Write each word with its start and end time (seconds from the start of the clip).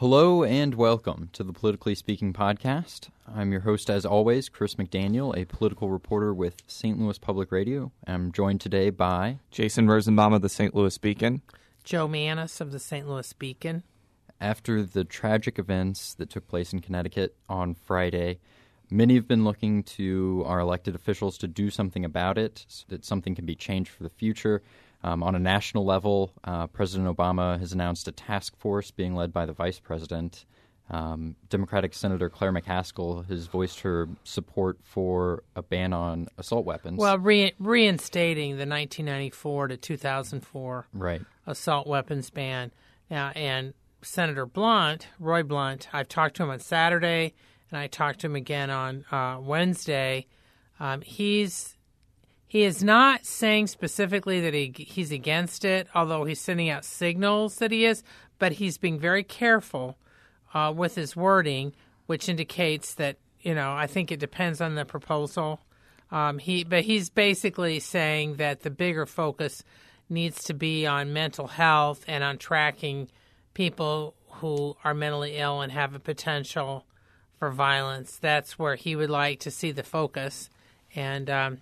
Hello 0.00 0.42
and 0.42 0.76
welcome 0.76 1.28
to 1.34 1.44
the 1.44 1.52
Politically 1.52 1.94
Speaking 1.94 2.32
podcast. 2.32 3.10
I'm 3.28 3.52
your 3.52 3.60
host, 3.60 3.90
as 3.90 4.06
always, 4.06 4.48
Chris 4.48 4.76
McDaniel, 4.76 5.36
a 5.36 5.44
political 5.44 5.90
reporter 5.90 6.32
with 6.32 6.62
St. 6.66 6.98
Louis 6.98 7.18
Public 7.18 7.52
Radio. 7.52 7.92
I'm 8.06 8.32
joined 8.32 8.62
today 8.62 8.88
by 8.88 9.40
Jason 9.50 9.88
Rosenbaum 9.88 10.32
of 10.32 10.40
the 10.40 10.48
St. 10.48 10.74
Louis 10.74 10.96
Beacon, 10.96 11.42
Jo 11.84 12.08
Mannies 12.08 12.62
of 12.62 12.72
the 12.72 12.78
St. 12.78 13.06
Louis 13.06 13.30
Beacon. 13.34 13.82
After 14.40 14.82
the 14.82 15.04
tragic 15.04 15.58
events 15.58 16.14
that 16.14 16.30
took 16.30 16.48
place 16.48 16.72
in 16.72 16.80
Connecticut 16.80 17.36
on 17.46 17.74
Friday, 17.74 18.38
many 18.90 19.16
have 19.16 19.28
been 19.28 19.44
looking 19.44 19.82
to 19.82 20.44
our 20.46 20.60
elected 20.60 20.94
officials 20.94 21.36
to 21.36 21.46
do 21.46 21.68
something 21.68 22.06
about 22.06 22.38
it, 22.38 22.64
so 22.68 22.86
that 22.88 23.04
something 23.04 23.34
can 23.34 23.44
be 23.44 23.54
changed 23.54 23.90
for 23.90 24.04
the 24.04 24.08
future. 24.08 24.62
Um, 25.02 25.22
on 25.22 25.34
a 25.34 25.38
national 25.38 25.84
level, 25.84 26.32
uh, 26.44 26.66
President 26.66 27.14
Obama 27.14 27.58
has 27.58 27.72
announced 27.72 28.06
a 28.06 28.12
task 28.12 28.56
force 28.58 28.90
being 28.90 29.14
led 29.14 29.32
by 29.32 29.46
the 29.46 29.52
vice 29.52 29.80
president. 29.80 30.44
Um, 30.90 31.36
Democratic 31.48 31.94
Senator 31.94 32.28
Claire 32.28 32.52
McCaskill 32.52 33.26
has 33.28 33.46
voiced 33.46 33.80
her 33.80 34.08
support 34.24 34.78
for 34.82 35.44
a 35.54 35.62
ban 35.62 35.92
on 35.92 36.28
assault 36.36 36.66
weapons. 36.66 36.98
Well, 36.98 37.18
re- 37.18 37.54
reinstating 37.60 38.52
the 38.56 38.66
1994 38.66 39.68
to 39.68 39.76
2004 39.76 40.88
right. 40.92 41.22
assault 41.46 41.86
weapons 41.86 42.28
ban. 42.30 42.72
Now, 43.08 43.30
and 43.36 43.72
Senator 44.02 44.46
Blunt, 44.46 45.06
Roy 45.18 45.44
Blunt, 45.44 45.88
I've 45.92 46.08
talked 46.08 46.36
to 46.36 46.42
him 46.42 46.50
on 46.50 46.58
Saturday, 46.58 47.34
and 47.70 47.78
I 47.78 47.86
talked 47.86 48.20
to 48.20 48.26
him 48.26 48.36
again 48.36 48.70
on 48.70 49.04
uh, 49.12 49.38
Wednesday. 49.40 50.26
Um, 50.80 51.02
he's 51.02 51.76
he 52.50 52.64
is 52.64 52.82
not 52.82 53.24
saying 53.24 53.68
specifically 53.68 54.40
that 54.40 54.54
he 54.54 54.74
he's 54.76 55.12
against 55.12 55.64
it, 55.64 55.86
although 55.94 56.24
he's 56.24 56.40
sending 56.40 56.68
out 56.68 56.84
signals 56.84 57.58
that 57.58 57.70
he 57.70 57.84
is. 57.84 58.02
But 58.40 58.54
he's 58.54 58.76
being 58.76 58.98
very 58.98 59.22
careful 59.22 59.96
uh, 60.52 60.72
with 60.74 60.96
his 60.96 61.14
wording, 61.14 61.74
which 62.06 62.28
indicates 62.28 62.94
that 62.94 63.18
you 63.40 63.54
know 63.54 63.70
I 63.70 63.86
think 63.86 64.10
it 64.10 64.18
depends 64.18 64.60
on 64.60 64.74
the 64.74 64.84
proposal. 64.84 65.60
Um, 66.10 66.40
he 66.40 66.64
but 66.64 66.82
he's 66.82 67.08
basically 67.08 67.78
saying 67.78 68.34
that 68.38 68.62
the 68.62 68.70
bigger 68.70 69.06
focus 69.06 69.62
needs 70.08 70.42
to 70.42 70.52
be 70.52 70.88
on 70.88 71.12
mental 71.12 71.46
health 71.46 72.04
and 72.08 72.24
on 72.24 72.36
tracking 72.36 73.12
people 73.54 74.16
who 74.28 74.76
are 74.82 74.92
mentally 74.92 75.36
ill 75.36 75.60
and 75.60 75.70
have 75.70 75.94
a 75.94 76.00
potential 76.00 76.84
for 77.38 77.52
violence. 77.52 78.18
That's 78.18 78.58
where 78.58 78.74
he 78.74 78.96
would 78.96 79.08
like 79.08 79.38
to 79.40 79.52
see 79.52 79.70
the 79.70 79.84
focus, 79.84 80.50
and 80.96 81.30
um, 81.30 81.58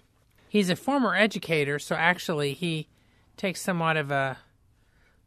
he's 0.48 0.70
a 0.70 0.76
former 0.76 1.14
educator, 1.14 1.78
so 1.78 1.94
actually 1.94 2.54
he 2.54 2.88
takes 3.36 3.60
somewhat 3.60 3.96
of 3.96 4.10
a 4.10 4.38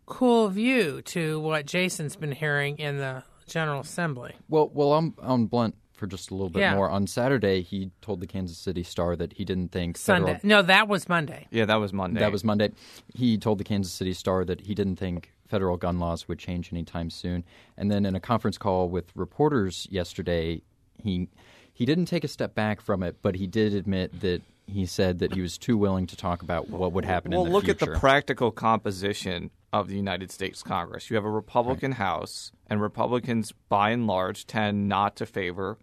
cool 0.05 0.49
view 0.49 1.01
to 1.03 1.39
what 1.39 1.65
Jason's 1.65 2.15
been 2.15 2.31
hearing 2.33 2.77
in 2.77 2.97
the 2.97 3.23
General 3.47 3.81
Assembly. 3.81 4.35
Well, 4.49 4.69
well, 4.73 4.93
I'm 4.93 5.15
on 5.21 5.45
Blunt 5.45 5.75
for 5.93 6.07
just 6.07 6.31
a 6.31 6.33
little 6.33 6.49
bit 6.49 6.61
Yeah. 6.61 6.75
more. 6.75 6.89
On 6.89 7.05
Saturday, 7.05 7.61
he 7.61 7.91
told 8.01 8.19
the 8.21 8.27
Kansas 8.27 8.57
City 8.57 8.81
Star 8.83 9.15
that 9.15 9.33
he 9.33 9.45
didn't 9.45 9.71
think 9.71 9.97
Sunday. 9.97 10.33
federal- 10.33 10.47
No, 10.47 10.61
that 10.63 10.87
was 10.87 11.07
Monday. 11.07 11.47
Yeah, 11.51 11.65
that 11.65 11.75
was 11.75 11.93
Monday. 11.93 12.19
That 12.19 12.31
was 12.31 12.43
Monday. 12.43 12.71
He 13.13 13.37
told 13.37 13.59
the 13.59 13.63
Kansas 13.63 13.93
City 13.93 14.13
Star 14.13 14.43
that 14.45 14.61
he 14.61 14.73
didn't 14.73 14.95
think 14.95 15.31
federal 15.47 15.77
gun 15.77 15.99
laws 15.99 16.27
would 16.27 16.39
change 16.39 16.71
anytime 16.73 17.09
soon. 17.09 17.43
And 17.77 17.91
then 17.91 18.05
in 18.05 18.15
a 18.15 18.19
conference 18.19 18.57
call 18.57 18.89
with 18.89 19.11
reporters 19.15 19.87
yesterday, 19.91 20.61
he 21.01 21.27
he 21.73 21.85
didn't 21.85 22.05
take 22.05 22.23
a 22.23 22.27
step 22.27 22.53
back 22.53 22.79
from 22.81 23.01
it, 23.01 23.17
but 23.21 23.35
he 23.35 23.47
did 23.47 23.73
admit 23.73 24.19
that 24.19 24.41
he 24.67 24.85
said 24.85 25.19
that 25.19 25.33
he 25.33 25.41
was 25.41 25.57
too 25.57 25.77
willing 25.77 26.07
to 26.07 26.15
talk 26.15 26.41
about 26.41 26.69
what 26.69 26.93
would 26.93 27.05
happen 27.05 27.31
well, 27.31 27.41
in 27.41 27.47
the 27.47 27.53
look 27.53 27.65
future. 27.65 27.85
at 27.85 27.93
the 27.93 27.99
practical 27.99 28.51
composition 28.51 29.51
of 29.73 29.87
the 29.87 29.95
United 29.95 30.31
States 30.31 30.63
Congress. 30.63 31.09
You 31.09 31.15
have 31.15 31.25
a 31.25 31.29
Republican 31.29 31.93
House, 31.93 32.51
and 32.67 32.81
Republicans, 32.81 33.53
by 33.69 33.91
and 33.91 34.07
large, 34.07 34.45
tend 34.45 34.87
not 34.87 35.15
to 35.17 35.25
favor 35.25 35.77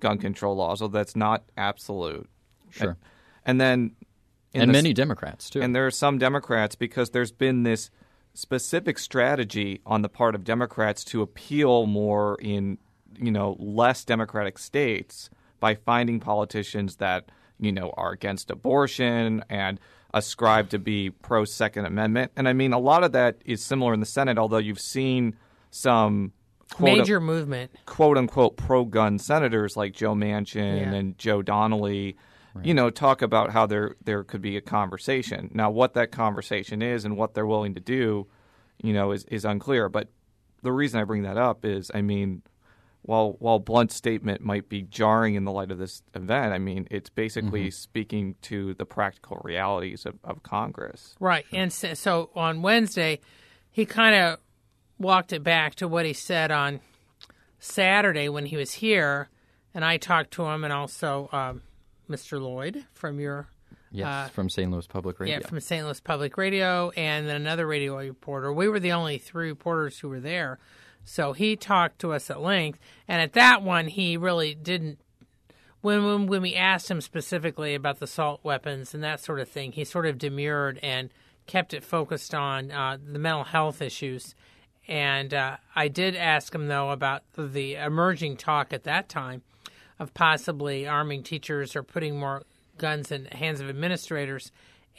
gun 0.00 0.18
control 0.18 0.56
laws, 0.56 0.82
although 0.82 0.98
that's 0.98 1.16
not 1.16 1.44
absolute. 1.56 2.28
Sure. 2.70 2.96
And 3.46 3.60
then, 3.60 3.96
in 4.52 4.62
and 4.62 4.70
the- 4.70 4.72
many 4.72 4.92
Democrats 4.92 5.50
too. 5.50 5.60
And 5.60 5.74
there 5.74 5.86
are 5.86 5.90
some 5.90 6.18
Democrats 6.18 6.74
because 6.74 7.10
there's 7.10 7.32
been 7.32 7.62
this 7.62 7.90
specific 8.34 8.98
strategy 8.98 9.80
on 9.86 10.02
the 10.02 10.08
part 10.08 10.34
of 10.34 10.44
Democrats 10.44 11.04
to 11.04 11.22
appeal 11.22 11.86
more 11.86 12.36
in 12.40 12.78
you 13.18 13.30
know 13.30 13.56
less 13.60 14.04
democratic 14.04 14.58
states 14.58 15.30
by 15.60 15.74
finding 15.74 16.18
politicians 16.18 16.96
that 16.96 17.30
you 17.58 17.72
know 17.72 17.92
are 17.96 18.12
against 18.12 18.50
abortion 18.50 19.44
and 19.48 19.78
ascribe 20.12 20.70
to 20.70 20.78
be 20.78 21.10
pro 21.10 21.44
Second 21.44 21.86
Amendment. 21.86 22.32
And 22.36 22.48
I 22.48 22.52
mean 22.52 22.72
a 22.72 22.78
lot 22.78 23.04
of 23.04 23.12
that 23.12 23.38
is 23.44 23.62
similar 23.64 23.92
in 23.94 24.00
the 24.00 24.06
Senate, 24.06 24.38
although 24.38 24.58
you've 24.58 24.80
seen 24.80 25.36
some 25.70 26.32
quote, 26.72 26.98
Major 26.98 27.20
movement. 27.20 27.70
quote 27.86 28.16
unquote 28.16 28.56
pro 28.56 28.84
gun 28.84 29.18
senators 29.18 29.76
like 29.76 29.92
Joe 29.92 30.14
Manchin 30.14 30.80
Yeah. 30.80 30.92
and 30.94 31.18
Joe 31.18 31.42
Donnelly, 31.42 32.16
you 32.62 32.72
know, 32.74 32.90
talk 32.90 33.22
about 33.22 33.50
how 33.50 33.66
there 33.66 33.96
there 34.04 34.22
could 34.22 34.40
be 34.40 34.56
a 34.56 34.60
conversation. 34.60 35.50
Now, 35.52 35.70
what 35.70 35.94
that 35.94 36.12
conversation 36.12 36.82
is 36.82 37.04
and 37.04 37.16
what 37.16 37.34
they're 37.34 37.46
willing 37.46 37.74
to 37.74 37.80
do, 37.80 38.28
you 38.82 38.92
know, 38.92 39.10
is 39.12 39.24
is 39.24 39.44
unclear. 39.44 39.88
But 39.88 40.08
the 40.62 40.72
reason 40.72 41.00
I 41.00 41.04
bring 41.04 41.22
that 41.22 41.36
up 41.36 41.64
is, 41.64 41.90
I 41.92 42.00
mean, 42.02 42.42
while 43.04 43.36
while 43.38 43.58
Blunt's 43.58 43.94
statement 43.94 44.40
might 44.40 44.70
be 44.70 44.80
jarring 44.80 45.34
in 45.34 45.44
the 45.44 45.52
light 45.52 45.70
of 45.70 45.76
this 45.76 46.02
event, 46.14 46.54
I 46.54 46.58
mean, 46.58 46.88
it's 46.90 47.10
basically 47.10 47.70
speaking 47.70 48.34
to 48.42 48.72
the 48.74 48.86
practical 48.86 49.40
realities 49.44 50.06
of, 50.06 50.14
of 50.24 50.42
Congress. 50.42 51.14
Right. 51.20 51.44
And 51.52 51.70
so, 51.70 51.92
so 51.92 52.30
on 52.34 52.62
Wednesday, 52.62 53.20
he 53.70 53.84
kind 53.84 54.14
of 54.14 54.38
walked 54.98 55.34
it 55.34 55.42
back 55.42 55.74
to 55.76 55.88
what 55.88 56.06
he 56.06 56.14
said 56.14 56.50
on 56.50 56.80
Saturday 57.58 58.30
when 58.30 58.46
he 58.46 58.56
was 58.56 58.72
here. 58.72 59.28
And 59.74 59.84
I 59.84 59.98
talked 59.98 60.30
to 60.32 60.44
him 60.44 60.64
and 60.64 60.72
also 60.72 61.28
um, 61.30 61.62
Mr. 62.08 62.40
Lloyd 62.40 62.86
from 62.94 63.20
your, 63.20 63.48
yes, 63.90 64.06
uh, 64.06 64.28
from 64.32 64.48
St. 64.48 64.70
Louis 64.70 64.86
Public 64.86 65.20
Radio. 65.20 65.40
yeah, 65.40 65.46
from 65.46 65.60
St. 65.60 65.84
Louis 65.84 66.00
Public 66.00 66.38
Radio, 66.38 66.90
and 66.96 67.28
then 67.28 67.36
another 67.36 67.66
radio 67.66 67.98
reporter. 67.98 68.50
We 68.50 68.68
were 68.68 68.80
the 68.80 68.92
only 68.92 69.18
three 69.18 69.48
reporters 69.48 69.98
who 69.98 70.08
were 70.08 70.20
there. 70.20 70.58
So 71.04 71.32
he 71.32 71.56
talked 71.56 71.98
to 72.00 72.12
us 72.12 72.30
at 72.30 72.40
length. 72.40 72.80
And 73.06 73.20
at 73.20 73.34
that 73.34 73.62
one, 73.62 73.88
he 73.88 74.16
really 74.16 74.54
didn't 74.54 74.98
when, 75.84 76.02
when 76.02 76.26
when 76.26 76.40
we 76.40 76.54
asked 76.54 76.90
him 76.90 77.02
specifically 77.02 77.74
about 77.74 77.98
the 77.98 78.04
assault 78.04 78.40
weapons 78.42 78.94
and 78.94 79.04
that 79.04 79.20
sort 79.20 79.38
of 79.38 79.50
thing, 79.50 79.72
he 79.72 79.84
sort 79.84 80.06
of 80.06 80.16
demurred 80.16 80.80
and 80.82 81.10
kept 81.46 81.74
it 81.74 81.84
focused 81.84 82.34
on 82.34 82.70
uh, 82.70 82.96
the 82.96 83.18
mental 83.18 83.44
health 83.44 83.82
issues. 83.82 84.34
And 84.88 85.34
uh, 85.34 85.58
I 85.76 85.88
did 85.88 86.16
ask 86.16 86.54
him 86.54 86.68
though 86.68 86.90
about 86.90 87.22
the 87.36 87.74
emerging 87.74 88.38
talk 88.38 88.72
at 88.72 88.84
that 88.84 89.10
time 89.10 89.42
of 89.98 90.14
possibly 90.14 90.88
arming 90.88 91.22
teachers 91.22 91.76
or 91.76 91.82
putting 91.82 92.18
more 92.18 92.44
guns 92.78 93.12
in 93.12 93.26
hands 93.26 93.60
of 93.60 93.68
administrators. 93.68 94.50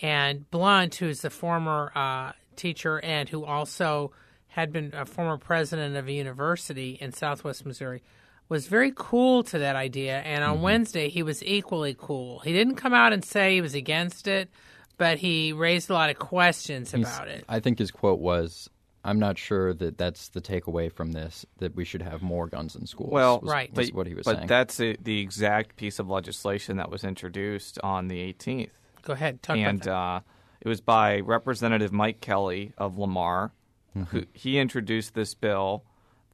And 0.04 0.50
Blunt, 0.52 0.96
who's 0.96 1.22
the 1.22 1.32
former 1.32 1.92
uh, 1.96 2.34
teacher 2.56 3.00
and 3.00 3.28
who 3.28 3.44
also 3.44 4.12
had 4.48 4.72
been 4.72 4.92
a 4.94 5.06
former 5.06 5.38
president 5.38 5.96
of 5.96 6.08
a 6.08 6.12
university 6.12 6.98
in 7.02 7.12
Southwest 7.12 7.66
Missouri, 7.66 8.02
was 8.48 8.68
very 8.68 8.94
cool 8.96 9.44
to 9.44 9.60
that 9.60 9.76
idea. 9.76 10.20
And 10.20 10.44
on 10.44 10.62
Wednesday, 10.62 11.10
he 11.10 11.24
was 11.24 11.44
equally 11.44 11.96
cool. 11.98 12.40
He 12.40 12.54
didn't 12.54 12.76
come 12.76 12.94
out 12.94 13.12
and 13.12 13.24
say 13.26 13.56
he 13.56 13.62
was 13.62 13.74
against 13.76 14.28
it, 14.28 14.50
but 14.98 15.18
he 15.18 15.52
raised 15.52 15.90
a 15.90 15.94
lot 15.94 16.10
of 16.10 16.18
questions 16.20 16.92
He's- 16.92 17.06
about 17.16 17.28
it. 17.28 17.44
I 17.50 17.60
think 17.60 17.80
his 17.80 17.92
quote 17.92 18.20
was, 18.20 18.70
"I'm 19.04 19.20
not 19.20 19.38
sure 19.38 19.74
that 19.74 19.98
that's 19.98 20.30
the 20.30 20.42
takeaway 20.42 20.92
from 20.92 21.12
this. 21.12 21.46
That 21.58 21.76
we 21.76 21.84
should 21.86 22.02
have 22.04 22.22
more 22.22 22.48
guns 22.48 22.76
in 22.76 22.86
schools." 22.86 23.12
Well, 23.12 23.40
was, 23.42 23.50
Right. 23.52 23.74
was 23.76 23.90
but, 23.90 23.98
what 23.98 24.08
he 24.08 24.14
was 24.14 24.26
but 24.26 24.36
saying. 24.38 24.48
that's 24.48 24.80
it, 24.80 25.04
the 25.04 25.20
exact 25.20 25.76
piece 25.76 26.00
of 26.00 26.08
legislation 26.10 26.78
that 26.78 26.90
was 26.90 27.04
introduced 27.04 27.78
on 27.84 28.08
the 28.08 28.20
18th. 28.22 28.70
Go 29.02 29.14
ahead, 29.14 29.42
talk 29.44 29.58
and 29.58 29.82
about 29.82 29.86
that. 29.86 29.92
uh, 29.92 30.20
it 30.62 30.68
was 30.70 30.82
by 30.82 31.20
Representative 31.20 31.92
Mike 31.92 32.22
Kelley 32.22 32.74
of 32.78 32.98
Lamar. 32.98 33.52
Mm-hmm. 33.96 34.20
He 34.34 34.60
introduced 34.60 35.14
this 35.14 35.34
bill 35.34 35.86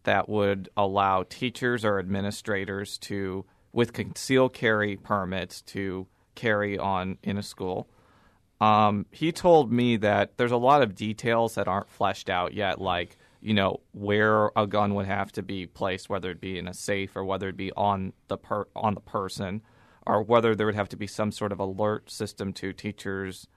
that 0.04 0.28
would 0.28 0.70
allow 0.76 1.24
teachers 1.24 1.86
or 1.86 2.00
administrators 2.00 2.98
to, 3.00 3.46
with 3.72 3.94
concealed 3.94 4.54
carry 4.54 4.98
permits, 4.98 5.62
to 5.62 6.08
carry 6.36 6.78
on 6.78 7.18
in 7.24 7.38
a 7.38 7.44
school. 7.44 7.88
Um, 8.60 9.06
he 9.12 9.32
told 9.32 9.72
me 9.72 9.98
that 9.98 10.38
there's 10.38 10.52
a 10.52 10.58
lot 10.58 10.82
of 10.82 10.96
details 10.96 11.56
that 11.56 11.68
aren't 11.68 11.90
fleshed 11.90 12.30
out 12.30 12.54
yet, 12.54 12.80
like 12.80 13.18
you 13.42 13.56
know 13.56 13.80
where 13.92 14.52
a 14.56 14.68
gun 14.68 14.94
would 14.94 15.08
have 15.08 15.32
to 15.34 15.42
be 15.42 15.66
placed, 15.66 16.10
whether 16.10 16.30
it 16.30 16.40
be 16.40 16.60
in 16.60 16.68
a 16.68 16.74
safe 16.74 17.16
or 17.16 17.26
whether 17.26 17.50
it 17.50 17.58
be 17.58 17.72
on 17.72 18.14
the 18.28 18.38
per- 18.38 18.68
on 18.76 18.94
the 18.94 19.02
person, 19.02 19.62
or 20.06 20.22
whether 20.22 20.56
there 20.56 20.68
would 20.68 20.76
have 20.76 20.90
to 20.90 20.98
be 20.98 21.08
some 21.08 21.32
sort 21.32 21.52
of 21.52 21.60
alert 21.60 22.12
system 22.12 22.54
to 22.54 22.72
teachers 22.72 23.48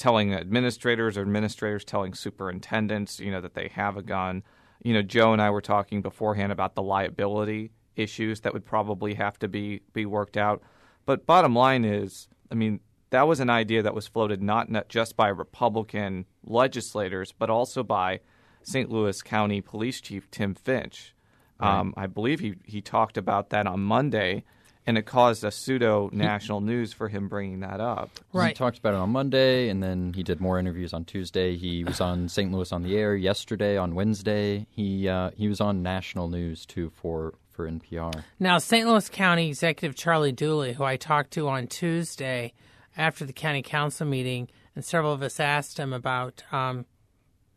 telling 0.00 0.34
administrators 0.34 1.16
or 1.16 1.22
administrators 1.22 1.84
telling 1.84 2.14
superintendents, 2.14 3.20
you 3.20 3.30
know, 3.30 3.40
that 3.40 3.54
they 3.54 3.68
have 3.68 3.96
a 3.96 4.02
gun. 4.02 4.42
You 4.82 4.94
know, 4.94 5.02
Jo 5.02 5.32
and 5.32 5.42
I 5.42 5.50
were 5.50 5.60
talking 5.60 6.00
beforehand 6.00 6.50
about 6.50 6.74
the 6.74 6.82
liability 6.82 7.70
issues 7.96 8.40
that 8.40 8.54
would 8.54 8.64
probably 8.64 9.14
have 9.14 9.38
to 9.40 9.48
be 9.48 9.82
be 9.92 10.06
worked 10.06 10.36
out. 10.36 10.62
But 11.04 11.26
bottom 11.26 11.54
line 11.54 11.84
is, 11.84 12.28
I 12.50 12.54
mean, 12.54 12.80
that 13.10 13.28
was 13.28 13.40
an 13.40 13.50
idea 13.50 13.82
that 13.82 13.94
was 13.94 14.06
floated 14.06 14.42
not, 14.42 14.70
not 14.70 14.88
just 14.88 15.16
by 15.16 15.28
Republican 15.28 16.24
legislators, 16.44 17.32
but 17.38 17.50
also 17.50 17.82
by 17.82 18.20
St. 18.62 18.90
Louis 18.90 19.20
County 19.22 19.60
Police 19.60 20.00
Chief 20.00 20.30
Tim 20.30 20.54
Fitch. 20.54 21.14
Um, 21.58 21.92
I 21.96 22.06
believe 22.06 22.40
he, 22.40 22.54
he 22.64 22.80
talked 22.80 23.18
about 23.18 23.50
that 23.50 23.66
on 23.66 23.80
Monday, 23.80 24.44
and 24.86 24.96
it 24.96 25.02
caused 25.02 25.44
a 25.44 25.50
pseudo 25.50 26.10
national 26.12 26.60
news 26.60 26.92
for 26.92 27.08
him 27.08 27.28
bringing 27.28 27.60
that 27.60 27.80
up. 27.80 28.10
Right. 28.32 28.48
He 28.48 28.54
talked 28.54 28.78
about 28.78 28.94
it 28.94 28.96
on 28.96 29.10
Monday, 29.10 29.68
and 29.68 29.82
then 29.82 30.12
he 30.14 30.22
did 30.22 30.40
more 30.40 30.58
interviews 30.58 30.92
on 30.92 31.04
Tuesday. 31.04 31.56
He 31.56 31.84
was 31.84 32.00
on 32.00 32.28
St. 32.28 32.50
Louis 32.50 32.72
on 32.72 32.82
the 32.82 32.96
Air 32.96 33.14
yesterday. 33.14 33.76
On 33.76 33.94
Wednesday, 33.94 34.66
he 34.70 35.08
uh, 35.08 35.30
he 35.36 35.48
was 35.48 35.60
on 35.60 35.82
national 35.82 36.28
news 36.28 36.66
too 36.66 36.90
for 36.90 37.34
for 37.50 37.70
NPR. 37.70 38.24
Now, 38.38 38.58
St. 38.58 38.86
Louis 38.86 39.08
County 39.08 39.48
Executive 39.48 39.94
Charlie 39.96 40.32
Dooley, 40.32 40.72
who 40.72 40.84
I 40.84 40.96
talked 40.96 41.32
to 41.32 41.48
on 41.48 41.66
Tuesday 41.66 42.52
after 42.96 43.24
the 43.24 43.32
county 43.32 43.62
council 43.62 44.06
meeting, 44.06 44.48
and 44.74 44.84
several 44.84 45.12
of 45.12 45.22
us 45.22 45.38
asked 45.38 45.78
him 45.78 45.92
about 45.92 46.42
um, 46.52 46.86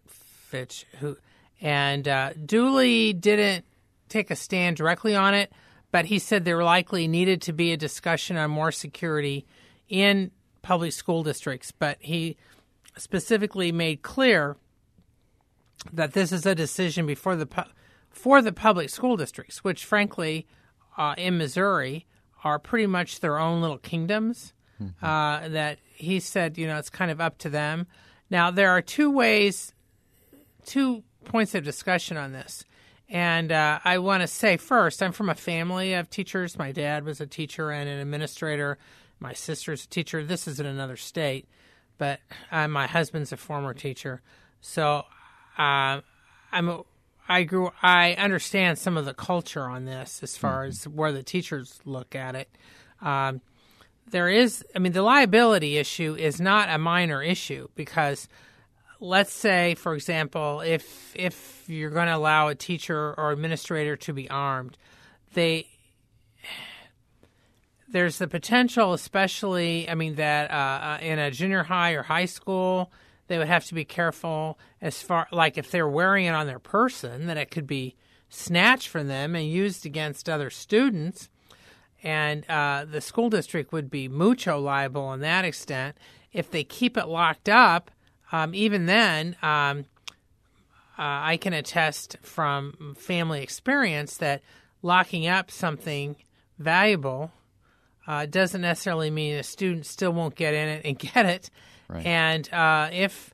Fitch, 0.08 0.86
who, 1.00 1.18
and 1.62 2.08
uh, 2.08 2.34
Dooley 2.34 3.14
didn't 3.14 3.66
take 4.10 4.30
a 4.30 4.36
stand 4.36 4.78
directly 4.78 5.16
on 5.16 5.34
it, 5.34 5.52
but 5.94 6.06
he 6.06 6.18
said 6.18 6.44
there 6.44 6.64
likely 6.64 7.08
needed 7.08 7.40
to 7.40 7.54
be 7.54 7.72
a 7.72 7.78
discussion 7.78 8.36
on 8.36 8.50
more 8.50 8.72
security 8.72 9.46
in 9.88 10.32
public 10.64 10.92
school 10.92 11.22
districts. 11.22 11.72
But 11.72 11.98
he 12.00 12.36
specifically 12.98 13.72
made 13.72 14.02
clear 14.02 14.58
that 15.94 16.14
this 16.14 16.32
is 16.32 16.48
a 16.48 16.56
decision 16.56 17.06
before 17.06 17.36
the 17.36 17.46
pu- 17.46 17.70
for 18.10 18.42
the 18.42 18.52
public 18.52 18.90
school 18.90 19.16
districts, 19.18 19.64
which 19.64 19.86
frankly, 19.86 20.48
uh, 20.98 21.14
in 21.16 21.38
Missouri, 21.38 22.08
are 22.44 22.58
pretty 22.58 22.88
much 22.88 23.20
their 23.20 23.38
own 23.38 23.62
little 23.62 23.78
kingdoms. 23.78 24.52
Uh, 25.02 25.48
that 25.48 25.78
he 25.94 26.20
said, 26.20 26.58
you 26.58 26.66
know, 26.66 26.78
it's 26.78 26.90
kind 26.90 27.12
of 27.12 27.22
up 27.22 27.38
to 27.38 27.50
them. 27.50 27.86
Now 28.32 28.50
there 28.50 28.72
are 28.72 28.82
two 28.82 29.12
ways, 29.12 29.74
two 30.66 31.04
points 31.24 31.54
of 31.54 31.64
discussion 31.64 32.18
on 32.18 32.32
this, 32.32 32.66
and 33.14 33.52
uh, 33.52 33.80
I 33.86 34.00
want 34.00 34.22
to 34.22 34.28
say 34.28 34.58
first, 34.58 35.04
I'm 35.04 35.12
from 35.12 35.30
a 35.30 35.36
family 35.36 35.94
of 35.94 36.10
teachers. 36.10 36.58
My 36.58 36.72
dad 36.72 37.06
was 37.06 37.22
a 37.22 37.28
teacher 37.28 37.70
and 37.70 37.88
an 37.88 38.00
administrator. 38.00 38.80
My 39.20 39.34
sister's 39.34 39.86
a 39.86 39.88
teacher. 39.88 40.26
This 40.26 40.48
is 40.48 40.60
in 40.60 40.66
another 40.66 40.98
state, 40.98 41.48
but 42.00 42.20
uh, 42.52 42.68
my 42.68 42.88
husband's 42.88 43.32
a 43.32 43.38
former 43.38 43.76
teacher. 43.76 44.24
So 44.62 45.04
uh, 45.60 46.02
I'm 46.52 46.70
a, 46.70 46.82
I 47.30 47.44
grew 47.44 47.72
I 47.84 48.14
understand 48.14 48.80
some 48.80 48.98
of 48.98 49.06
the 49.06 49.14
culture 49.14 49.64
on 49.64 49.86
this 49.86 50.22
as 50.24 50.36
far 50.36 50.64
as 50.64 50.88
where 50.88 51.12
the 51.12 51.24
teachers 51.24 51.80
look 51.86 52.16
at 52.16 52.34
it. 52.34 52.50
Um, 53.00 53.42
there 54.10 54.28
is 54.28 54.66
I 54.76 54.80
mean 54.80 54.94
the 54.94 55.04
liability 55.04 55.78
issue 55.78 56.16
is 56.16 56.42
not 56.42 56.68
a 56.68 56.80
minor 56.80 57.22
issue 57.22 57.68
because 57.76 58.28
let's 59.04 59.34
say 59.34 59.76
for 59.76 59.94
example 59.94 60.62
if 60.62 61.14
if 61.16 61.66
you're 61.68 61.90
going 61.90 62.08
to 62.08 62.16
allow 62.16 62.48
a 62.48 62.56
teacher 62.56 63.14
or 63.18 63.32
administrator 63.32 63.96
to 63.96 64.14
be 64.14 64.30
armed 64.30 64.78
they 65.34 65.68
there's 67.94 68.18
the 68.18 68.28
potential, 68.28 68.94
especially, 68.94 69.88
I 69.88 69.94
mean, 69.94 70.16
that 70.16 70.50
uh, 70.50 70.54
uh, 70.54 70.98
in 71.00 71.20
a 71.20 71.30
junior 71.30 71.64
high 71.64 71.92
or 71.92 72.02
high 72.02 72.26
school, 72.26 72.92
they 73.28 73.38
would 73.38 73.48
have 73.48 73.66
to 73.66 73.76
be 73.76 73.86
careful 73.86 74.58
as 74.82 75.02
far, 75.02 75.28
like 75.32 75.58
if 75.60 75.70
they're 75.70 75.88
wearing 75.88 76.26
it 76.26 76.34
on 76.34 76.48
their 76.48 76.60
person, 76.60 77.28
that 77.28 77.38
it 77.38 77.52
could 77.52 77.68
be 77.68 77.96
snatched 78.30 78.88
from 78.88 79.08
them 79.08 79.36
and 79.36 79.48
used 79.48 79.86
against 79.86 80.28
other 80.28 80.50
students. 80.50 81.30
And 82.02 82.50
uh, 82.50 82.86
the 82.90 83.00
school 83.00 83.30
district 83.30 83.72
would 83.72 83.92
be 83.92 84.08
mucho 84.08 84.60
liable 84.60 85.04
on 85.04 85.20
that 85.20 85.46
extent. 85.46 85.96
If 86.34 86.50
they 86.50 86.64
keep 86.64 86.98
it 86.98 87.08
locked 87.08 87.48
up, 87.48 87.92
um, 88.34 88.56
even 88.56 88.88
then, 88.88 89.38
um, 89.44 89.86
uh, 90.98 91.22
I 91.32 91.38
can 91.38 91.54
attest 91.54 92.18
from 92.24 92.96
family 92.98 93.44
experience 93.44 94.18
that 94.18 94.42
locking 94.82 95.28
up 95.28 95.52
something 95.52 96.16
valuable 96.58 97.32
uh, 98.08 98.26
doesn't 98.26 98.62
necessarily 98.62 99.12
mean 99.12 99.36
a 99.36 99.44
student 99.44 99.86
still 99.86 100.12
won't 100.12 100.36
get 100.36 100.56
in 100.56 100.68
it 100.68 100.82
and 100.84 100.98
get 101.14 101.26
it. 101.28 101.50
Right. 101.88 102.06
And 102.06 102.52
uh, 102.52 102.90
if, 102.92 103.34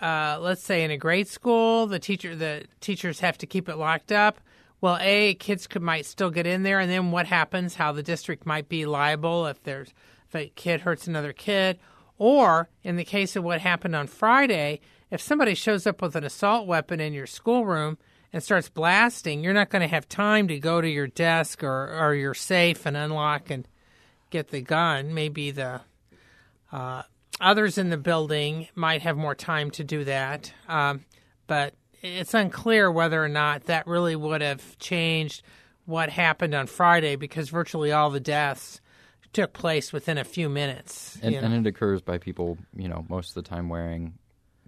uh, 0.00 0.38
let's 0.40 0.62
say, 0.62 0.84
in 0.84 0.90
a 0.90 0.96
grade 0.96 1.28
school, 1.28 1.86
the 1.86 1.98
teacher 1.98 2.34
the 2.34 2.64
teachers 2.80 3.20
have 3.20 3.36
to 3.38 3.46
keep 3.46 3.68
it 3.68 3.76
locked 3.76 4.10
up. 4.10 4.40
Well, 4.80 4.96
a 5.02 5.34
kids 5.34 5.66
could 5.66 5.82
might 5.82 6.06
still 6.06 6.30
get 6.30 6.46
in 6.46 6.62
there, 6.62 6.80
and 6.80 6.90
then 6.90 7.10
what 7.10 7.26
happens? 7.26 7.74
How 7.74 7.92
the 7.92 8.02
district 8.02 8.46
might 8.46 8.70
be 8.70 8.86
liable 8.86 9.46
if 9.46 9.62
there's 9.62 9.92
if 10.28 10.34
a 10.34 10.48
kid 10.54 10.80
hurts 10.80 11.06
another 11.06 11.34
kid, 11.34 11.78
or 12.20 12.68
in 12.84 12.96
the 12.96 13.04
case 13.04 13.34
of 13.34 13.42
what 13.42 13.62
happened 13.62 13.96
on 13.96 14.06
Friday, 14.06 14.78
if 15.10 15.22
somebody 15.22 15.54
shows 15.54 15.86
up 15.86 16.02
with 16.02 16.14
an 16.14 16.22
assault 16.22 16.66
weapon 16.66 17.00
in 17.00 17.14
your 17.14 17.26
schoolroom 17.26 17.96
and 18.30 18.42
starts 18.42 18.68
blasting, 18.68 19.42
you're 19.42 19.54
not 19.54 19.70
going 19.70 19.80
to 19.80 19.88
have 19.88 20.06
time 20.06 20.46
to 20.46 20.60
go 20.60 20.82
to 20.82 20.88
your 20.88 21.06
desk 21.06 21.64
or, 21.64 21.98
or 21.98 22.14
your 22.14 22.34
safe 22.34 22.84
and 22.84 22.94
unlock 22.94 23.48
and 23.48 23.66
get 24.28 24.48
the 24.48 24.60
gun. 24.60 25.14
Maybe 25.14 25.50
the 25.50 25.80
uh, 26.70 27.04
others 27.40 27.78
in 27.78 27.88
the 27.88 27.96
building 27.96 28.68
might 28.74 29.00
have 29.00 29.16
more 29.16 29.34
time 29.34 29.70
to 29.72 29.82
do 29.82 30.04
that, 30.04 30.52
um, 30.68 31.06
but 31.46 31.72
it's 32.02 32.34
unclear 32.34 32.92
whether 32.92 33.24
or 33.24 33.28
not 33.28 33.64
that 33.64 33.86
really 33.86 34.14
would 34.14 34.42
have 34.42 34.78
changed 34.78 35.42
what 35.86 36.10
happened 36.10 36.54
on 36.54 36.66
Friday 36.66 37.16
because 37.16 37.48
virtually 37.48 37.92
all 37.92 38.10
the 38.10 38.20
deaths 38.20 38.79
took 39.32 39.52
place 39.52 39.92
within 39.92 40.18
a 40.18 40.24
few 40.24 40.48
minutes. 40.48 41.18
And, 41.22 41.34
and 41.34 41.66
it 41.66 41.68
occurs 41.68 42.00
by 42.00 42.18
people, 42.18 42.58
you 42.74 42.88
know, 42.88 43.04
most 43.08 43.30
of 43.30 43.42
the 43.42 43.48
time 43.48 43.68
wearing 43.68 44.14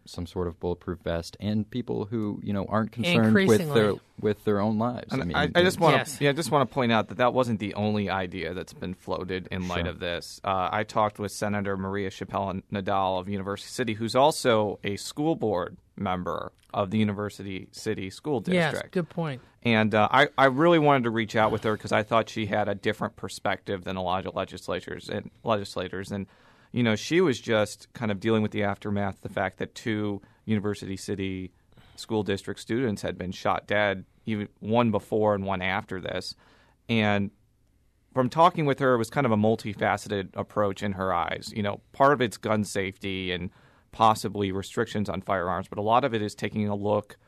some 0.04 0.26
sort 0.26 0.48
of 0.48 0.58
bulletproof 0.60 0.98
vest, 1.00 1.36
and 1.40 1.68
people 1.70 2.06
who, 2.06 2.40
you 2.42 2.52
know, 2.52 2.66
aren't 2.68 2.92
concerned 2.92 3.34
with 3.34 3.72
their 3.74 3.94
with 4.20 4.44
their 4.44 4.60
own 4.60 4.78
lives. 4.78 5.12
And 5.12 5.22
I 5.22 5.24
mean, 5.24 5.36
I, 5.36 5.50
I 5.54 5.62
just 5.62 5.80
want 5.80 5.94
to 5.94 5.98
Yes. 5.98 6.20
yeah, 6.20 6.30
I 6.30 6.32
just 6.32 6.50
want 6.50 6.68
to 6.68 6.72
point 6.74 6.92
out 6.92 7.08
that 7.08 7.18
that 7.18 7.32
wasn't 7.34 7.58
the 7.60 7.74
only 7.74 8.08
idea 8.10 8.54
that's 8.54 8.72
been 8.72 8.94
floated 8.94 9.48
in 9.50 9.68
light 9.68 9.82
Sure. 9.84 9.90
of 9.90 9.98
this. 10.00 10.40
Uh, 10.44 10.68
I 10.72 10.84
talked 10.84 11.18
with 11.18 11.32
Senator 11.32 11.76
Maria 11.76 12.10
Chappelle 12.10 12.62
Nadal 12.72 13.18
of 13.20 13.28
University 13.28 13.70
City, 13.70 13.94
who's 13.94 14.14
also 14.14 14.78
a 14.84 14.96
school 14.96 15.34
board 15.36 15.76
member 15.96 16.52
of 16.74 16.90
the 16.90 16.98
University 16.98 17.68
City 17.72 18.08
School 18.10 18.40
District. 18.40 18.74
yes, 18.74 18.82
good 18.92 19.08
point. 19.08 19.42
And 19.64 19.94
uh, 19.94 20.08
I, 20.10 20.28
I 20.38 20.46
really 20.46 20.78
wanted 20.78 21.04
to 21.04 21.10
reach 21.10 21.36
out 21.36 21.52
with 21.52 21.62
her 21.64 21.76
because 21.76 21.92
I 21.92 22.02
thought 22.02 22.28
she 22.28 22.46
had 22.46 22.68
a 22.68 22.74
different 22.74 23.14
perspective 23.16 23.84
than 23.84 23.96
a 23.96 24.02
lot 24.02 24.24
of 24.26 24.34
legislators 24.34 25.08
and 25.08 25.30
legislators. 25.44 26.10
And 26.10 26.26
you 26.72 26.82
know, 26.82 26.96
she 26.96 27.20
was 27.20 27.40
just 27.40 27.92
kind 27.92 28.10
of 28.10 28.18
dealing 28.18 28.42
with 28.42 28.50
the 28.50 28.62
aftermath, 28.62 29.20
the 29.20 29.28
fact 29.28 29.58
that 29.58 29.74
two 29.74 30.20
University 30.44 30.96
City 30.96 31.52
school 31.96 32.22
district 32.22 32.60
students 32.60 33.02
had 33.02 33.18
been 33.18 33.30
shot 33.30 33.66
dead, 33.66 34.04
even 34.26 34.48
one 34.60 34.90
before 34.90 35.34
and 35.34 35.44
one 35.44 35.62
after 35.62 36.00
this. 36.00 36.34
And 36.88 37.30
from 38.12 38.28
talking 38.28 38.66
with 38.66 38.78
her, 38.78 38.94
it 38.94 38.98
was 38.98 39.10
kind 39.10 39.26
of 39.26 39.32
a 39.32 39.36
multifaceted 39.36 40.30
approach 40.34 40.82
in 40.82 40.92
her 40.92 41.12
eyes. 41.12 41.52
You 41.54 41.62
know, 41.62 41.80
part 41.92 42.12
of 42.12 42.20
it's 42.20 42.36
gun 42.36 42.64
safety 42.64 43.32
and 43.32 43.50
possibly 43.92 44.50
restrictions 44.50 45.08
on 45.08 45.20
firearms, 45.20 45.68
but 45.68 45.78
a 45.78 45.82
lot 45.82 46.04
of 46.04 46.14
it 46.14 46.22
is 46.22 46.34
taking 46.34 46.68
a 46.68 46.74
look 46.74 47.18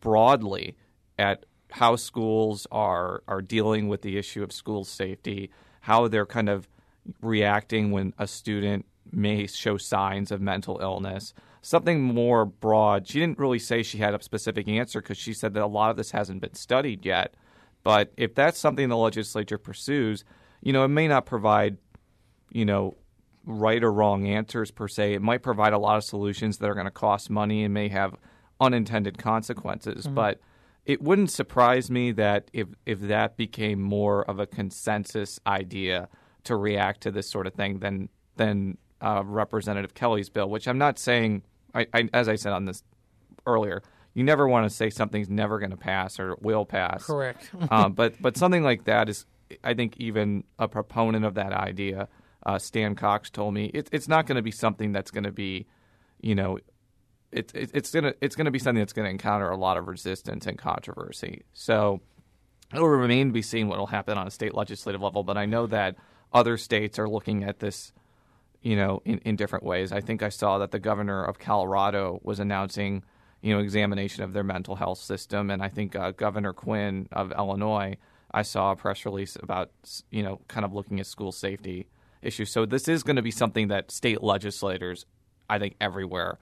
broadly 0.00 0.76
at 1.18 1.44
how 1.72 1.96
schools 1.96 2.66
are 2.70 3.22
are 3.26 3.42
dealing 3.42 3.88
with 3.88 4.02
the 4.02 4.16
issue 4.16 4.42
of 4.42 4.52
school 4.52 4.84
safety, 4.84 5.50
how 5.80 6.06
they're 6.06 6.26
kind 6.26 6.48
of 6.48 6.68
reacting 7.20 7.90
when 7.90 8.12
a 8.18 8.26
student 8.26 8.86
may 9.12 9.46
show 9.46 9.76
signs 9.76 10.30
of 10.30 10.40
mental 10.40 10.78
illness. 10.80 11.32
Something 11.62 12.02
more 12.02 12.44
broad. 12.44 13.08
She 13.08 13.18
didn't 13.18 13.38
really 13.38 13.58
say 13.58 13.82
she 13.82 13.98
had 13.98 14.14
a 14.14 14.22
specific 14.22 14.68
answer 14.68 15.00
because 15.00 15.18
she 15.18 15.32
said 15.32 15.54
that 15.54 15.62
a 15.62 15.66
lot 15.66 15.90
of 15.90 15.96
this 15.96 16.12
hasn't 16.12 16.40
been 16.40 16.54
studied 16.54 17.04
yet. 17.04 17.34
But 17.82 18.12
if 18.16 18.34
that's 18.34 18.58
something 18.58 18.88
the 18.88 18.96
legislature 18.96 19.58
pursues, 19.58 20.24
you 20.60 20.72
know, 20.72 20.84
it 20.84 20.88
may 20.88 21.08
not 21.08 21.26
provide, 21.26 21.78
you 22.50 22.64
know, 22.64 22.96
right 23.44 23.82
or 23.82 23.92
wrong 23.92 24.26
answers 24.26 24.70
per 24.70 24.88
se. 24.88 25.14
It 25.14 25.22
might 25.22 25.42
provide 25.42 25.72
a 25.72 25.78
lot 25.78 25.96
of 25.96 26.04
solutions 26.04 26.58
that 26.58 26.68
are 26.68 26.74
going 26.74 26.86
to 26.86 26.90
cost 26.90 27.30
money 27.30 27.64
and 27.64 27.72
may 27.72 27.88
have 27.88 28.16
unintended 28.60 29.18
consequences. 29.18 30.04
Mm-hmm. 30.04 30.14
But 30.14 30.40
it 30.84 31.02
wouldn't 31.02 31.30
surprise 31.30 31.90
me 31.90 32.12
that 32.12 32.50
if 32.52 32.68
if 32.84 33.00
that 33.00 33.36
became 33.36 33.80
more 33.80 34.24
of 34.24 34.38
a 34.38 34.46
consensus 34.46 35.40
idea 35.46 36.08
to 36.46 36.56
react 36.56 37.02
to 37.02 37.10
this 37.10 37.28
sort 37.28 37.46
of 37.46 37.54
thing 37.54 37.78
than 37.80 38.08
than 38.36 38.78
uh, 39.00 39.22
Representative 39.24 39.94
Kelley's 39.94 40.28
bill, 40.28 40.48
which 40.48 40.66
I'm 40.68 40.78
not 40.78 40.98
saying. 40.98 41.42
I, 41.74 41.86
I, 41.92 42.08
as 42.14 42.28
I 42.28 42.36
said 42.36 42.52
on 42.52 42.64
this 42.64 42.82
earlier, 43.46 43.82
you 44.14 44.24
never 44.24 44.48
want 44.48 44.68
to 44.68 44.74
say 44.74 44.88
something's 44.88 45.28
never 45.28 45.58
going 45.58 45.70
to 45.70 45.76
pass 45.76 46.18
or 46.18 46.36
will 46.40 46.64
pass. 46.64 47.04
Correct. 47.04 47.50
um, 47.70 47.92
but 47.94 48.14
but 48.20 48.36
something 48.36 48.62
like 48.62 48.84
that 48.84 49.08
is, 49.08 49.26
I 49.62 49.74
think, 49.74 49.96
even 49.98 50.44
a 50.58 50.68
proponent 50.68 51.24
of 51.24 51.34
that 51.34 51.52
idea, 51.52 52.08
uh, 52.44 52.58
Stan 52.58 52.94
Cox 52.94 53.28
told 53.28 53.52
me 53.52 53.66
it, 53.74 53.88
it's 53.92 54.08
not 54.08 54.26
going 54.26 54.36
to 54.36 54.42
be 54.42 54.50
something 54.50 54.92
that's 54.92 55.10
going 55.10 55.24
to 55.24 55.32
be, 55.32 55.66
you 56.20 56.34
know, 56.34 56.58
it, 57.30 57.52
it, 57.54 57.70
it's 57.74 57.90
gonna 57.90 58.14
it's 58.20 58.36
gonna 58.36 58.50
be 58.50 58.58
something 58.58 58.80
that's 58.80 58.94
going 58.94 59.04
to 59.04 59.10
encounter 59.10 59.50
a 59.50 59.56
lot 59.56 59.76
of 59.76 59.86
resistance 59.86 60.46
and 60.46 60.56
controversy. 60.56 61.42
So 61.52 62.00
it'll 62.72 62.88
remain 62.88 63.28
to 63.28 63.32
be 63.32 63.42
seen 63.42 63.68
what 63.68 63.78
will 63.78 63.86
happen 63.86 64.16
on 64.16 64.26
a 64.26 64.30
state 64.30 64.54
legislative 64.54 65.02
level. 65.02 65.24
But 65.24 65.36
I 65.36 65.44
know 65.44 65.66
that 65.66 65.96
other 66.32 66.56
states 66.56 66.98
are 66.98 67.08
looking 67.08 67.44
at 67.44 67.60
this, 67.60 67.92
you 68.62 68.76
know, 68.76 69.00
in, 69.04 69.18
in 69.18 69.36
different 69.36 69.64
ways. 69.64 69.92
I 69.92 70.00
think 70.00 70.22
I 70.22 70.28
saw 70.28 70.58
that 70.58 70.70
the 70.70 70.78
governor 70.78 71.24
of 71.24 71.38
Colorado 71.38 72.20
was 72.22 72.40
announcing 72.40 73.02
you 73.46 73.54
know 73.54 73.60
examination 73.60 74.24
of 74.24 74.32
their 74.32 74.42
mental 74.42 74.74
health 74.76 74.98
system. 74.98 75.50
And 75.50 75.62
I 75.62 75.68
think 75.68 75.94
uh, 75.94 76.10
Governor 76.10 76.52
Quinn 76.52 77.08
of 77.12 77.32
Illinois, 77.32 77.96
I 78.32 78.42
saw 78.42 78.72
a 78.72 78.76
press 78.76 79.04
release 79.04 79.36
about 79.40 79.70
you 80.10 80.22
know 80.22 80.40
kind 80.48 80.64
of 80.64 80.72
looking 80.72 80.98
at 81.00 81.06
school 81.06 81.32
safety 81.32 81.86
issues. 82.22 82.50
So 82.50 82.66
this 82.66 82.88
is 82.88 83.04
going 83.04 83.16
to 83.16 83.22
be 83.22 83.30
something 83.30 83.68
that 83.68 83.92
state 83.92 84.22
legislators, 84.22 85.06
I 85.48 85.60
think, 85.60 85.76
everywhere 85.80 86.38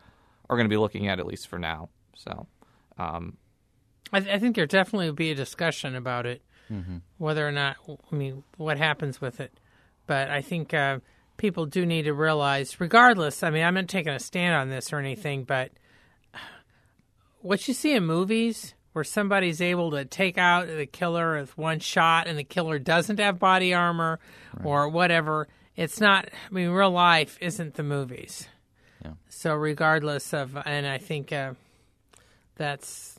are 0.49 0.57
going 0.57 0.67
to 0.67 0.73
be 0.73 0.79
looking 0.79 1.09
at 1.09 1.19
at 1.19 1.27
least 1.27 1.49
for 1.49 1.59
now. 1.59 1.91
So. 2.17 2.47
Um, 2.97 3.39
I, 4.13 4.21
th- 4.21 4.33
I, 4.33 4.39
think 4.39 4.55
there 4.55 4.67
definitely 4.67 5.07
will 5.07 5.15
be 5.15 5.33
a 5.33 5.35
discussion 5.35 5.97
about 5.97 6.27
it, 6.27 6.43
mm-hmm. 6.71 6.99
whether 7.19 7.47
or 7.47 7.51
not 7.51 7.77
I 8.13 8.15
mean 8.15 8.45
what 8.57 8.79
happens 8.79 9.21
with 9.21 9.41
it. 9.41 9.59
But 10.07 10.31
I 10.31 10.43
think 10.43 10.75
uh, 10.75 10.99
people 11.37 11.67
do 11.67 11.87
need 11.87 12.03
to 12.03 12.13
realize, 12.13 12.81
regardless. 12.81 13.43
I 13.43 13.51
mean, 13.51 13.65
I'm 13.65 13.75
not 13.75 13.89
taking 13.89 14.13
a 14.13 14.19
stand 14.19 14.55
on 14.55 14.69
this 14.69 14.93
or 14.93 14.99
anything, 14.99 15.45
but 15.45 15.71
what 17.41 17.67
you 17.69 17.75
see 17.75 17.95
in 17.95 18.07
movies 18.07 18.75
where 18.95 19.05
somebody's 19.05 19.61
able 19.61 19.91
to 19.91 20.05
take 20.05 20.39
out 20.39 20.69
the 20.69 20.87
killer 20.87 21.39
with 21.41 21.59
one 21.59 21.81
shot 21.81 22.27
and 22.29 22.39
the 22.39 22.45
killer 22.45 22.79
doesn't 22.79 23.19
have 23.19 23.39
body 23.39 23.75
armor 23.75 24.21
right. 24.57 24.65
or 24.65 24.89
whatever, 24.89 25.49
it's 25.77 26.01
not. 26.01 26.27
I 26.27 26.55
mean, 26.55 26.71
real 26.71 26.91
life 26.91 27.37
isn't 27.41 27.75
the 27.75 27.83
movies. 27.83 28.49
Yeah. 29.05 29.13
So 29.29 29.55
regardless 29.55 30.33
of, 30.33 30.57
and 30.65 30.87
I 30.87 30.99
think 30.99 31.33
uh, 31.33 31.55
that's 32.55 33.19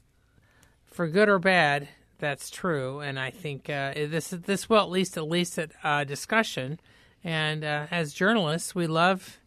for 0.85 1.07
good 1.07 1.29
or 1.29 1.39
bad. 1.39 1.89
That's 2.19 2.49
true, 2.49 3.01
and 3.01 3.19
I 3.19 3.29
think 3.29 3.69
uh, 3.69 3.93
this 3.93 4.29
this 4.29 4.69
will 4.69 4.79
at 4.79 4.89
least 4.89 5.17
at 5.17 5.27
least 5.27 5.57
a 5.57 5.69
uh, 5.83 6.03
discussion. 6.03 6.79
And 7.23 7.63
uh, 7.63 7.87
as 7.91 8.13
journalists, 8.13 8.73
we 8.73 8.87
love 8.87 9.39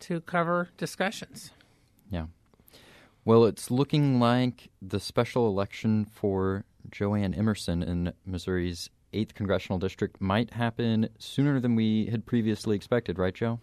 to 0.00 0.20
cover 0.22 0.70
discussions. 0.76 1.50
Yeah. 2.10 2.26
Well, 3.24 3.44
it's 3.44 3.70
looking 3.70 4.18
like 4.18 4.70
the 4.80 4.98
special 4.98 5.46
election 5.46 6.04
for 6.06 6.64
Jo 6.90 7.14
Ann 7.14 7.34
Emerson 7.34 7.82
in 7.82 8.12
Missouri's 8.26 8.90
8th 9.12 9.34
congressional 9.34 9.78
district 9.78 10.20
might 10.20 10.50
happen 10.54 11.08
sooner 11.18 11.60
than 11.60 11.76
we 11.76 12.06
had 12.06 12.26
previously 12.26 12.74
expected, 12.74 13.18
right, 13.18 13.34
Jo? 13.34 13.60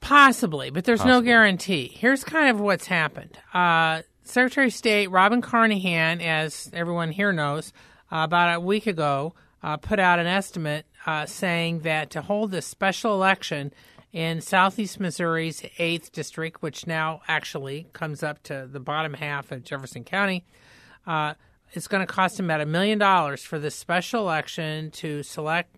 Possibly, 0.00 0.70
but 0.70 0.84
there's 0.84 1.00
Possibly. 1.00 1.12
no 1.12 1.20
guarantee. 1.22 1.88
Here's 1.88 2.22
kind 2.22 2.48
of 2.48 2.60
what's 2.60 2.86
happened. 2.86 3.38
Secretary 4.26 4.66
of 4.66 4.72
State 4.72 5.08
Robin 5.10 5.40
Carnahan, 5.40 6.20
as 6.20 6.68
everyone 6.72 7.12
here 7.12 7.32
knows, 7.32 7.72
uh, 8.10 8.18
about 8.24 8.56
a 8.56 8.60
week 8.60 8.88
ago, 8.88 9.34
uh, 9.62 9.76
put 9.76 10.00
out 10.00 10.18
an 10.18 10.26
estimate 10.26 10.84
uh, 11.06 11.26
saying 11.26 11.80
that 11.80 12.10
to 12.10 12.22
hold 12.22 12.50
this 12.50 12.66
special 12.66 13.14
election 13.14 13.72
in 14.12 14.40
Southeast 14.40 14.98
Missouri's 14.98 15.60
8th 15.78 16.10
district, 16.10 16.60
which 16.60 16.88
now 16.88 17.20
actually 17.28 17.86
comes 17.92 18.24
up 18.24 18.42
to 18.42 18.68
the 18.70 18.80
bottom 18.80 19.14
half 19.14 19.52
of 19.52 19.62
Jefferson 19.62 20.02
County, 20.02 20.44
uh, 21.06 21.34
it's 21.72 21.86
going 21.86 22.04
to 22.04 22.12
cost 22.12 22.40
about 22.40 22.60
a 22.60 22.66
million 22.66 22.98
dollars 22.98 23.42
for 23.42 23.60
this 23.60 23.76
special 23.76 24.22
election 24.22 24.90
to 24.90 25.22
select 25.22 25.76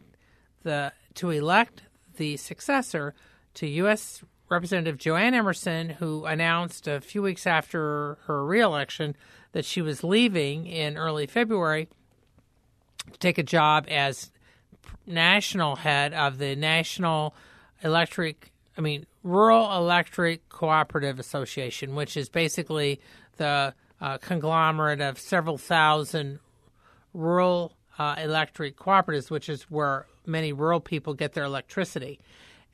the 0.62 0.92
to 1.14 1.30
elect 1.30 1.82
the 2.16 2.36
successor 2.38 3.14
to 3.54 3.66
U.S. 3.66 4.22
Representative 4.48 4.98
Jo 4.98 5.16
Ann 5.16 5.34
Emerson, 5.34 5.90
who 5.90 6.24
announced 6.24 6.88
a 6.88 7.00
few 7.00 7.22
weeks 7.22 7.46
after 7.46 8.18
her 8.26 8.44
reelection 8.44 9.14
that 9.52 9.64
she 9.64 9.82
was 9.82 10.02
leaving 10.02 10.66
in 10.66 10.96
early 10.96 11.26
February 11.26 11.88
to 13.12 13.18
take 13.18 13.38
a 13.38 13.42
job 13.42 13.86
as 13.88 14.30
national 15.06 15.76
head 15.76 16.14
of 16.14 16.38
the 16.38 16.56
National 16.56 17.34
Electric, 17.82 18.52
I 18.76 18.80
mean, 18.80 19.06
Rural 19.22 19.76
Electric 19.76 20.48
Cooperative 20.48 21.18
Association, 21.18 21.94
which 21.94 22.16
is 22.16 22.28
basically 22.28 23.00
the 23.36 23.74
uh, 24.00 24.18
conglomerate 24.18 25.00
of 25.00 25.18
several 25.18 25.58
thousand 25.58 26.38
rural 27.12 27.72
uh, 27.98 28.16
electric 28.18 28.76
cooperatives, 28.76 29.30
which 29.30 29.48
is 29.48 29.64
where 29.64 30.06
many 30.24 30.52
rural 30.52 30.80
people 30.80 31.14
get 31.14 31.32
their 31.32 31.44
electricity, 31.44 32.20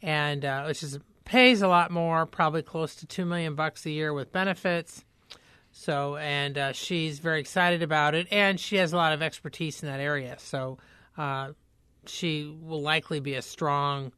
and 0.02 0.44
uh, 0.44 0.64
which 0.64 0.82
is 0.82 0.98
pays 1.24 1.62
a 1.62 1.68
lot 1.68 1.90
more, 1.90 2.26
probably 2.26 2.62
close 2.62 2.94
to 2.96 3.06
two 3.06 3.24
million 3.24 3.54
bucks 3.54 3.86
a 3.86 3.90
year 3.90 4.12
with 4.12 4.32
benefits. 4.32 5.04
So, 5.72 6.16
and 6.16 6.56
uh, 6.56 6.72
she's 6.72 7.18
very 7.18 7.40
excited 7.40 7.82
about 7.82 8.14
it, 8.14 8.28
and 8.30 8.60
she 8.60 8.76
has 8.76 8.92
a 8.92 8.96
lot 8.96 9.12
of 9.12 9.22
expertise 9.22 9.82
in 9.82 9.88
that 9.88 10.00
area. 10.00 10.36
So, 10.38 10.78
uh, 11.18 11.50
she 12.06 12.54
will 12.62 12.82
likely 12.82 13.20
be 13.20 13.34
a 13.34 13.42
strong 13.42 14.12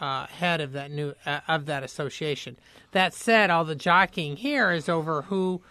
uh, 0.00 0.26
head 0.26 0.60
of 0.60 0.72
that 0.72 0.90
new 0.90 1.14
of 1.46 1.66
that 1.66 1.84
association. 1.84 2.58
That 2.92 3.14
said, 3.14 3.50
all 3.50 3.64
the 3.64 3.74
jockeying 3.74 4.36
here 4.36 4.72
is 4.72 4.88
over 4.88 5.22
who 5.22 5.62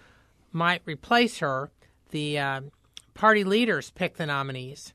might 0.51 0.81
replace 0.85 1.39
her. 1.39 1.71
The 2.11 2.39
uh, 2.39 2.61
party 3.13 3.43
leaders 3.43 3.91
pick 3.91 4.17
the 4.17 4.25
nominees. 4.25 4.93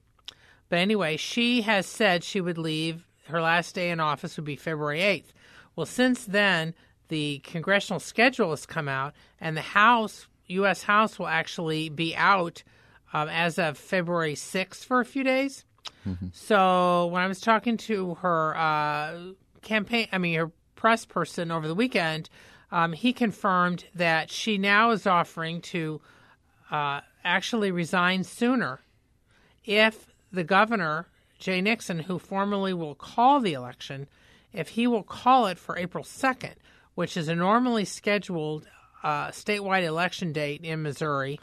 But 0.68 0.78
anyway, 0.78 1.16
she 1.16 1.62
has 1.62 1.86
said 1.86 2.24
she 2.24 2.40
would 2.40 2.58
leave. 2.58 3.04
Her 3.26 3.42
last 3.42 3.74
day 3.74 3.90
in 3.90 4.00
office 4.00 4.36
would 4.36 4.46
be 4.46 4.56
February 4.56 5.00
8th. 5.00 5.32
Well, 5.78 5.86
since 5.86 6.24
then, 6.24 6.74
the 7.06 7.38
congressional 7.44 8.00
schedule 8.00 8.50
has 8.50 8.66
come 8.66 8.88
out, 8.88 9.14
and 9.40 9.56
the 9.56 9.60
House, 9.60 10.26
U.S. 10.48 10.82
House, 10.82 11.20
will 11.20 11.28
actually 11.28 11.88
be 11.88 12.16
out 12.16 12.64
um, 13.12 13.28
as 13.28 13.60
of 13.60 13.78
February 13.78 14.34
6th 14.34 14.84
for 14.84 14.98
a 14.98 15.04
few 15.04 15.22
days. 15.22 15.64
Mm-hmm. 16.04 16.26
So 16.32 17.06
when 17.06 17.22
I 17.22 17.28
was 17.28 17.40
talking 17.40 17.76
to 17.76 18.16
her 18.16 18.56
uh, 18.56 19.20
campaign, 19.62 20.08
I 20.10 20.18
mean, 20.18 20.36
her 20.40 20.50
press 20.74 21.04
person 21.04 21.52
over 21.52 21.68
the 21.68 21.76
weekend, 21.76 22.28
um, 22.72 22.92
he 22.92 23.12
confirmed 23.12 23.84
that 23.94 24.32
she 24.32 24.58
now 24.58 24.90
is 24.90 25.06
offering 25.06 25.60
to 25.60 26.00
uh, 26.72 27.02
actually 27.22 27.70
resign 27.70 28.24
sooner 28.24 28.80
if 29.64 30.08
the 30.32 30.42
governor, 30.42 31.06
Jay 31.38 31.60
Nixon, 31.60 32.00
who 32.00 32.18
formally 32.18 32.74
will 32.74 32.96
call 32.96 33.38
the 33.38 33.52
election, 33.52 34.08
if 34.52 34.68
he 34.68 34.86
will 34.86 35.02
call 35.02 35.46
it 35.46 35.58
for 35.58 35.76
April 35.76 36.04
2nd, 36.04 36.54
which 36.94 37.16
is 37.16 37.28
a 37.28 37.34
normally 37.34 37.84
scheduled 37.84 38.66
uh, 39.02 39.28
statewide 39.28 39.84
election 39.84 40.32
date 40.32 40.62
in 40.64 40.82
Missouri, 40.82 41.38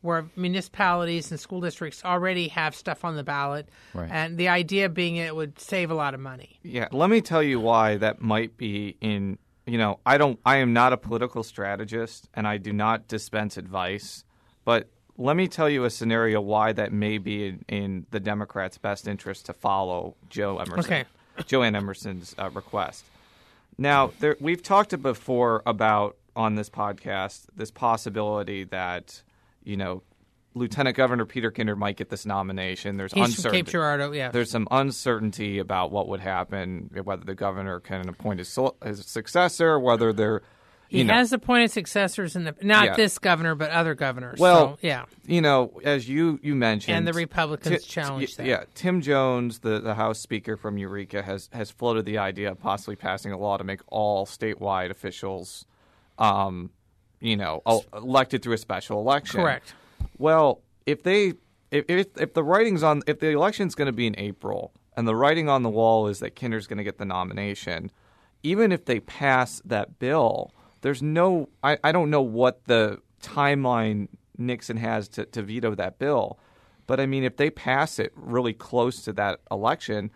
where 0.00 0.26
municipalities 0.36 1.30
and 1.30 1.40
school 1.40 1.60
districts 1.60 2.04
already 2.04 2.48
have 2.48 2.74
stuff 2.74 3.04
on 3.04 3.16
the 3.16 3.24
ballot. 3.24 3.68
Right. 3.94 4.10
And 4.10 4.36
the 4.36 4.48
idea 4.48 4.88
being 4.88 5.16
it 5.16 5.34
would 5.34 5.58
save 5.58 5.90
a 5.90 5.94
lot 5.94 6.14
of 6.14 6.20
money. 6.20 6.58
Yeah, 6.62 6.88
let 6.92 7.10
me 7.10 7.20
tell 7.20 7.42
you 7.42 7.60
why 7.60 7.96
that 7.96 8.20
might 8.20 8.56
be 8.56 8.96
in 9.00 9.38
you 9.66 9.78
know, 9.78 10.00
I 10.04 10.18
don't 10.18 10.40
I 10.44 10.56
am 10.56 10.72
not 10.72 10.92
a 10.92 10.96
political 10.96 11.42
strategist 11.42 12.28
and 12.34 12.46
I 12.46 12.58
do 12.58 12.72
not 12.72 13.08
dispense 13.08 13.56
advice, 13.56 14.24
but 14.64 14.88
let 15.16 15.36
me 15.36 15.46
tell 15.46 15.68
you 15.68 15.84
a 15.84 15.90
scenario 15.90 16.40
why 16.40 16.72
that 16.72 16.92
may 16.92 17.18
be 17.18 17.46
in, 17.46 17.64
in 17.68 18.06
the 18.10 18.18
Democrats' 18.18 18.78
best 18.78 19.06
interest 19.06 19.46
to 19.46 19.52
follow 19.52 20.16
Joe 20.28 20.58
Emerson. 20.58 20.78
Okay. 20.80 21.04
Jo 21.46 21.62
Ann 21.62 21.74
Emerson's 21.74 22.34
uh, 22.38 22.50
request. 22.50 23.04
Now, 23.78 24.12
there, 24.20 24.36
we've 24.40 24.62
talked 24.62 25.00
before 25.02 25.62
about 25.66 26.16
on 26.34 26.54
this 26.54 26.70
podcast 26.70 27.46
this 27.54 27.70
possibility 27.70 28.64
that 28.64 29.22
you 29.64 29.76
know 29.76 30.02
Lieutenant 30.54 30.96
Governor 30.96 31.24
Peter 31.24 31.50
Kinder 31.50 31.76
might 31.76 31.96
get 31.96 32.10
this 32.10 32.26
nomination. 32.26 32.96
There's 32.96 33.12
He's 33.12 33.26
uncertainty. 33.26 33.58
Cape 33.58 33.72
Girardeau, 33.72 34.12
yeah. 34.12 34.30
There's 34.30 34.50
some 34.50 34.68
uncertainty 34.70 35.58
about 35.58 35.90
what 35.90 36.08
would 36.08 36.20
happen, 36.20 36.90
whether 37.04 37.24
the 37.24 37.34
governor 37.34 37.80
can 37.80 38.08
appoint 38.08 38.38
his, 38.38 38.58
his 38.84 39.04
successor, 39.06 39.78
whether 39.78 40.12
they're 40.12 40.42
he 40.92 41.04
know. 41.04 41.14
has 41.14 41.32
appointed 41.32 41.70
successors 41.70 42.36
in 42.36 42.44
the 42.44 42.54
not 42.60 42.84
yeah. 42.84 42.96
this 42.96 43.18
governor 43.18 43.54
but 43.54 43.70
other 43.70 43.94
governors. 43.94 44.38
Well, 44.38 44.74
so, 44.74 44.78
yeah, 44.82 45.06
you 45.26 45.40
know, 45.40 45.80
as 45.84 46.06
you 46.06 46.38
you 46.42 46.54
mentioned, 46.54 46.96
and 46.96 47.08
the 47.08 47.14
Republicans 47.14 47.82
t- 47.82 47.88
challenged 47.88 48.36
that. 48.36 48.46
Yeah, 48.46 48.64
Tim 48.74 49.00
Jones, 49.00 49.60
the, 49.60 49.80
the 49.80 49.94
House 49.94 50.20
Speaker 50.20 50.56
from 50.56 50.76
Eureka, 50.76 51.22
has 51.22 51.48
has 51.54 51.70
floated 51.70 52.04
the 52.04 52.18
idea 52.18 52.50
of 52.50 52.60
possibly 52.60 52.94
passing 52.94 53.32
a 53.32 53.38
law 53.38 53.56
to 53.56 53.64
make 53.64 53.80
all 53.88 54.26
statewide 54.26 54.90
officials, 54.90 55.64
um, 56.18 56.70
you 57.20 57.36
know, 57.38 57.62
elected 57.94 58.42
through 58.42 58.54
a 58.54 58.58
special 58.58 59.00
election. 59.00 59.40
Correct. 59.40 59.74
Well, 60.18 60.60
if 60.84 61.02
they 61.02 61.32
if 61.70 61.86
if, 61.88 62.08
if 62.18 62.34
the 62.34 62.44
writing's 62.44 62.82
on 62.82 63.02
if 63.06 63.18
the 63.18 63.28
election's 63.30 63.74
going 63.74 63.86
to 63.86 63.92
be 63.92 64.06
in 64.06 64.18
April 64.18 64.74
and 64.94 65.08
the 65.08 65.16
writing 65.16 65.48
on 65.48 65.62
the 65.62 65.70
wall 65.70 66.06
is 66.06 66.18
that 66.18 66.34
Kinder's 66.34 66.66
going 66.66 66.78
to 66.78 66.84
get 66.84 66.98
the 66.98 67.06
nomination, 67.06 67.90
even 68.42 68.72
if 68.72 68.84
they 68.84 69.00
pass 69.00 69.62
that 69.64 69.98
bill 69.98 70.52
there's 70.82 71.02
no 71.02 71.48
I, 71.62 71.78
I 71.82 71.92
don't 71.92 72.10
know 72.10 72.22
what 72.22 72.64
the 72.66 72.98
timeline 73.22 74.08
Nixon 74.36 74.76
has 74.76 75.08
to, 75.08 75.24
to 75.26 75.42
veto 75.42 75.74
that 75.74 75.98
bill. 75.98 76.38
But 76.86 77.00
I 77.00 77.06
mean 77.06 77.24
if 77.24 77.36
they 77.36 77.50
pass 77.50 77.98
it 77.98 78.12
really 78.14 78.52
close 78.52 79.02
to 79.04 79.12
that 79.14 79.40
election, 79.50 80.10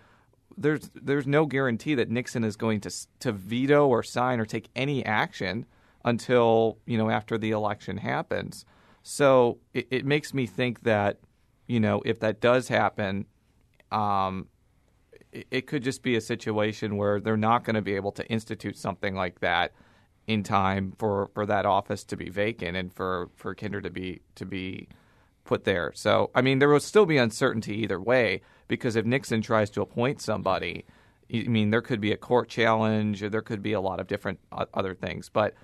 there's 0.57 0.91
there's 0.95 1.27
no 1.27 1.47
guarantee 1.47 1.95
that 1.95 2.11
Nixon 2.11 2.45
is 2.45 2.57
going 2.57 2.81
to 2.83 2.91
to 3.21 3.33
veto 3.33 3.87
or 3.87 4.03
sign 4.03 4.41
or 4.41 4.45
take 4.45 4.69
any 4.77 5.05
action 5.05 5.67
until, 6.07 6.79
you 6.87 6.97
know, 6.97 7.11
after 7.11 7.37
the 7.37 7.51
election 7.51 7.99
happens. 7.99 8.65
So 9.03 9.59
it, 9.75 9.89
it 9.91 10.07
makes 10.07 10.33
me 10.33 10.47
think 10.47 10.83
that, 10.85 11.19
you 11.67 11.81
know, 11.81 12.01
if 12.05 12.21
that 12.21 12.41
does 12.41 12.69
happen, 12.69 13.27
um, 13.91 14.47
it, 15.33 15.47
it 15.51 15.67
could 15.67 15.83
just 15.83 16.03
be 16.03 16.17
a 16.17 16.21
situation 16.21 16.97
where 16.97 17.21
they're 17.21 17.37
not 17.37 17.65
going 17.65 17.75
to 17.75 17.83
be 17.83 17.95
able 17.97 18.13
to 18.13 18.27
institute 18.29 18.79
something 18.79 19.15
like 19.15 19.41
that 19.41 19.73
in 20.27 20.43
time 20.43 20.93
for, 20.99 21.31
for 21.35 21.47
that 21.47 21.67
office 21.67 22.05
to 22.05 22.17
be 22.17 22.29
vacant 22.29 22.77
and 22.77 22.93
for, 22.93 23.31
for 23.37 23.55
Kinder 23.55 23.81
to 23.81 23.91
be 23.91 24.21
to 24.35 24.45
be 24.45 24.89
put 25.45 25.65
there. 25.65 25.93
So 25.95 26.31
I 26.35 26.43
mean, 26.43 26.59
there 26.59 26.69
will 26.69 26.81
still 26.81 27.07
be 27.07 27.19
uncertainty 27.19 27.77
either 27.83 28.01
way 28.01 28.43
because 28.69 28.97
if 28.97 29.05
Nixon 29.05 29.43
tries 29.43 29.71
to 29.71 29.83
appoint 29.83 30.21
somebody, 30.21 30.85
I 31.33 31.45
mean, 31.45 31.71
there 31.71 31.83
could 31.83 32.01
be 32.01 32.13
a 32.13 32.17
court 32.17 32.49
challenge 32.49 33.23
or 33.23 33.29
there 33.29 33.43
could 33.43 33.63
be 33.63 33.73
a 33.73 33.81
lot 33.81 34.01
of 34.01 34.07
different 34.07 34.41
other 34.53 34.95
things, 34.95 35.29
but 35.29 35.55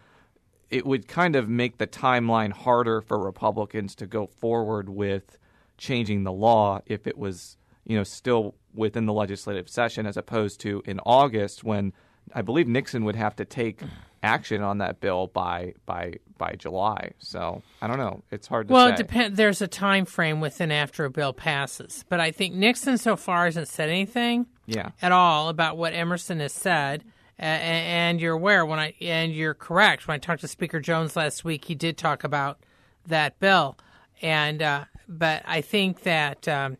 it 0.71 0.87
would 0.87 1.07
kind 1.07 1.37
of 1.37 1.49
make 1.49 1.79
the 1.79 1.87
timeline 1.87 2.53
harder 2.53 3.01
for 3.01 3.19
Republicans 3.19 3.95
to 3.97 4.07
go 4.07 4.27
forward 4.27 4.89
with 4.89 5.37
changing 5.77 6.25
the 6.25 6.33
law 6.33 6.81
if 6.87 7.07
it 7.07 7.19
was, 7.19 7.59
you 7.85 7.97
know, 7.97 8.05
still 8.05 8.55
within 8.73 9.05
the 9.07 9.13
legislative 9.13 9.69
session 9.69 10.07
as 10.07 10.17
opposed 10.17 10.61
to 10.61 10.83
in 10.87 10.99
August 11.01 11.63
when 11.63 11.93
I 12.35 12.43
believe 12.43 12.67
Nixon 12.67 13.05
would 13.05 13.17
have 13.17 13.37
to 13.37 13.45
take 13.45 13.83
action 14.23 14.63
on 14.63 14.79
that 14.79 15.01
bill 15.01 15.27
by 15.27 15.75
by 15.87 16.15
by 16.39 16.55
July. 16.59 17.13
So 17.19 17.63
I 17.81 17.87
don't 17.87 17.99
know. 17.99 18.23
It's 18.31 18.47
hard 18.47 18.69
to 18.69 18.75
well, 18.75 18.89
say. 18.89 18.95
it 18.95 18.97
depends. 18.97 19.37
There's 19.37 19.63
a 19.63 19.69
time 19.69 20.05
frame 20.05 20.41
within 20.41 20.71
after 20.71 21.05
a 21.05 21.11
bill 21.11 21.33
passes, 21.33 22.05
but 22.09 22.21
I 22.21 22.31
think 22.31 22.55
Nixon 22.55 22.99
so 22.99 23.17
far 23.17 23.45
hasn't 23.45 23.69
said 23.69 23.89
anything. 23.89 24.47
Yeah. 24.67 24.91
At 25.01 25.13
all 25.13 25.49
about 25.49 25.77
what 25.77 25.93
Emerson 25.93 26.41
has 26.41 26.53
said, 26.53 27.05
and 27.39 28.21
you're 28.21 28.35
aware 28.35 28.65
when 28.65 28.79
I 28.79 28.95
and 29.01 29.33
you're 29.33 29.55
correct 29.55 30.07
when 30.07 30.15
I 30.15 30.19
talked 30.19 30.43
to 30.43 30.49
Speaker 30.49 30.81
Jones 30.81 31.17
last 31.17 31.45
week, 31.45 31.65
he 31.65 31.75
did 31.75 31.99
talk 31.99 32.25
about 32.25 32.61
that 33.07 33.39
bill, 33.41 33.77
and 34.21 34.63
uh, 34.63 34.85
but 35.09 35.43
I 35.47 35.61
think 35.61 36.03
that. 36.03 36.47
Um, 36.49 36.79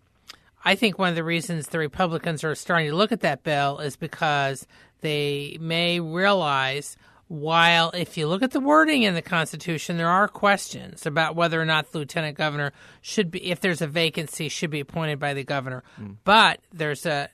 I 0.65 0.77
think 0.77 0.97
one 0.97 1.09
of 1.09 1.17
the 1.17 1.25
reasons 1.25 1.67
the 1.67 1.81
Republicans 1.81 2.45
are 2.45 2.55
starting 2.55 2.89
to 2.91 2.95
look 2.95 3.11
at 3.11 3.23
that 3.23 3.43
bill 3.43 3.81
is 3.81 3.97
because 3.97 4.65
they 5.01 5.59
may 5.61 5.99
realize 5.99 6.97
while 7.33 7.91
if 7.95 8.19
you 8.19 8.29
look 8.29 8.43
at 8.43 8.51
the 8.51 8.61
wording 8.61 9.05
in 9.05 9.15
the 9.15 9.23
Constitution, 9.23 9.97
there 9.97 10.11
are 10.11 10.29
questions 10.29 11.07
about 11.07 11.35
whether 11.35 11.59
or 11.59 11.65
not 11.65 11.91
the 11.91 11.97
lieutenant 11.97 12.37
governor 12.37 12.75
should 13.01 13.31
be, 13.31 13.51
if 13.51 13.59
there's 13.59 13.81
a 13.81 13.87
vacancy, 13.87 14.51
should 14.51 14.69
be 14.69 14.81
appointed 14.81 15.19
by 15.19 15.33
the 15.33 15.43
governor. 15.43 15.83
Mm. 15.99 16.17
But 16.25 16.61
there's 16.75 17.07
a 17.07 17.31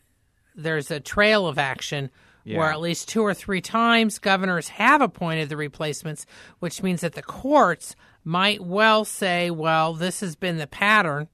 there's 0.54 0.92
a 0.92 1.00
trail 1.00 1.48
of 1.48 1.58
action 1.58 2.10
yeah. 2.44 2.58
where 2.58 2.70
at 2.70 2.80
least 2.80 3.08
two 3.08 3.22
or 3.22 3.34
three 3.34 3.60
times 3.60 4.20
governors 4.20 4.68
have 4.68 5.00
appointed 5.00 5.48
the 5.48 5.56
replacements, 5.56 6.26
which 6.60 6.80
means 6.80 7.00
that 7.00 7.14
the 7.14 7.22
courts 7.22 7.96
might 8.22 8.60
well 8.60 9.04
say, 9.04 9.50
well, 9.50 9.94
this 9.94 10.20
has 10.20 10.36
been 10.36 10.58
the 10.58 10.68
pattern. 10.68 11.26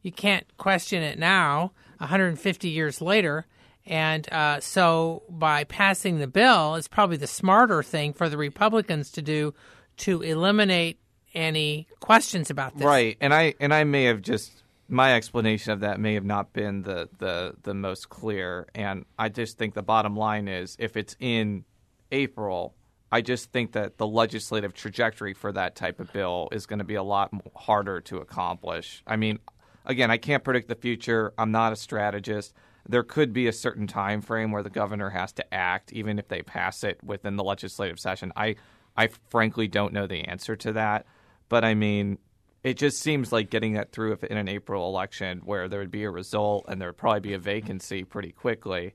You 0.00 0.12
can't 0.12 0.46
question 0.58 1.02
it 1.02 1.18
now, 1.18 1.72
150 1.98 2.68
years 2.68 3.00
later. 3.00 3.46
And 3.86 4.30
uh, 4.32 4.60
so 4.60 5.22
by 5.28 5.64
passing 5.64 6.18
the 6.18 6.26
bill, 6.26 6.76
it's 6.76 6.88
probably 6.88 7.16
the 7.16 7.26
smarter 7.26 7.82
thing 7.82 8.12
for 8.12 8.28
the 8.28 8.36
Republicans 8.36 9.10
to 9.12 9.22
do 9.22 9.54
to 9.98 10.22
eliminate 10.22 10.98
any 11.34 11.88
questions 12.00 12.50
about 12.50 12.76
this. 12.76 12.84
Right. 12.84 13.16
And 13.20 13.34
I 13.34 13.54
and 13.58 13.72
I 13.72 13.84
may 13.84 14.04
have 14.04 14.22
just 14.22 14.62
my 14.88 15.14
explanation 15.14 15.72
of 15.72 15.80
that 15.80 15.98
may 15.98 16.14
have 16.14 16.24
not 16.24 16.52
been 16.52 16.82
the, 16.82 17.08
the, 17.18 17.54
the 17.62 17.72
most 17.72 18.10
clear. 18.10 18.68
And 18.74 19.06
I 19.18 19.30
just 19.30 19.56
think 19.56 19.72
the 19.72 19.82
bottom 19.82 20.14
line 20.14 20.48
is 20.48 20.76
if 20.78 20.98
it's 20.98 21.16
in 21.18 21.64
April, 22.10 22.74
I 23.10 23.22
just 23.22 23.50
think 23.52 23.72
that 23.72 23.96
the 23.96 24.06
legislative 24.06 24.74
trajectory 24.74 25.32
for 25.32 25.50
that 25.52 25.76
type 25.76 25.98
of 25.98 26.12
bill 26.12 26.48
is 26.52 26.66
going 26.66 26.78
to 26.78 26.84
be 26.84 26.96
a 26.96 27.02
lot 27.02 27.30
harder 27.56 28.02
to 28.02 28.18
accomplish. 28.18 29.02
I 29.06 29.16
mean, 29.16 29.38
again, 29.86 30.10
I 30.10 30.18
can't 30.18 30.44
predict 30.44 30.68
the 30.68 30.74
future. 30.74 31.32
I'm 31.38 31.52
not 31.52 31.72
a 31.72 31.76
strategist 31.76 32.52
there 32.88 33.02
could 33.02 33.32
be 33.32 33.46
a 33.46 33.52
certain 33.52 33.86
time 33.86 34.20
frame 34.20 34.50
where 34.50 34.62
the 34.62 34.70
governor 34.70 35.10
has 35.10 35.32
to 35.32 35.54
act, 35.54 35.92
even 35.92 36.18
if 36.18 36.28
they 36.28 36.42
pass 36.42 36.84
it 36.84 37.02
within 37.02 37.36
the 37.36 37.44
legislative 37.44 37.98
session. 37.98 38.32
I, 38.36 38.56
I 38.96 39.08
frankly 39.30 39.68
don't 39.68 39.92
know 39.92 40.06
the 40.06 40.24
answer 40.24 40.56
to 40.56 40.72
that, 40.74 41.06
but 41.48 41.64
I 41.64 41.74
mean, 41.74 42.18
it 42.62 42.76
just 42.76 43.00
seems 43.00 43.32
like 43.32 43.50
getting 43.50 43.74
that 43.74 43.92
through 43.92 44.18
in 44.30 44.36
an 44.36 44.48
April 44.48 44.88
election 44.88 45.42
where 45.44 45.68
there 45.68 45.80
would 45.80 45.90
be 45.90 46.04
a 46.04 46.10
result 46.10 46.64
and 46.68 46.80
there 46.80 46.88
would 46.88 46.96
probably 46.96 47.20
be 47.20 47.34
a 47.34 47.38
vacancy 47.38 48.04
pretty 48.04 48.32
quickly. 48.32 48.94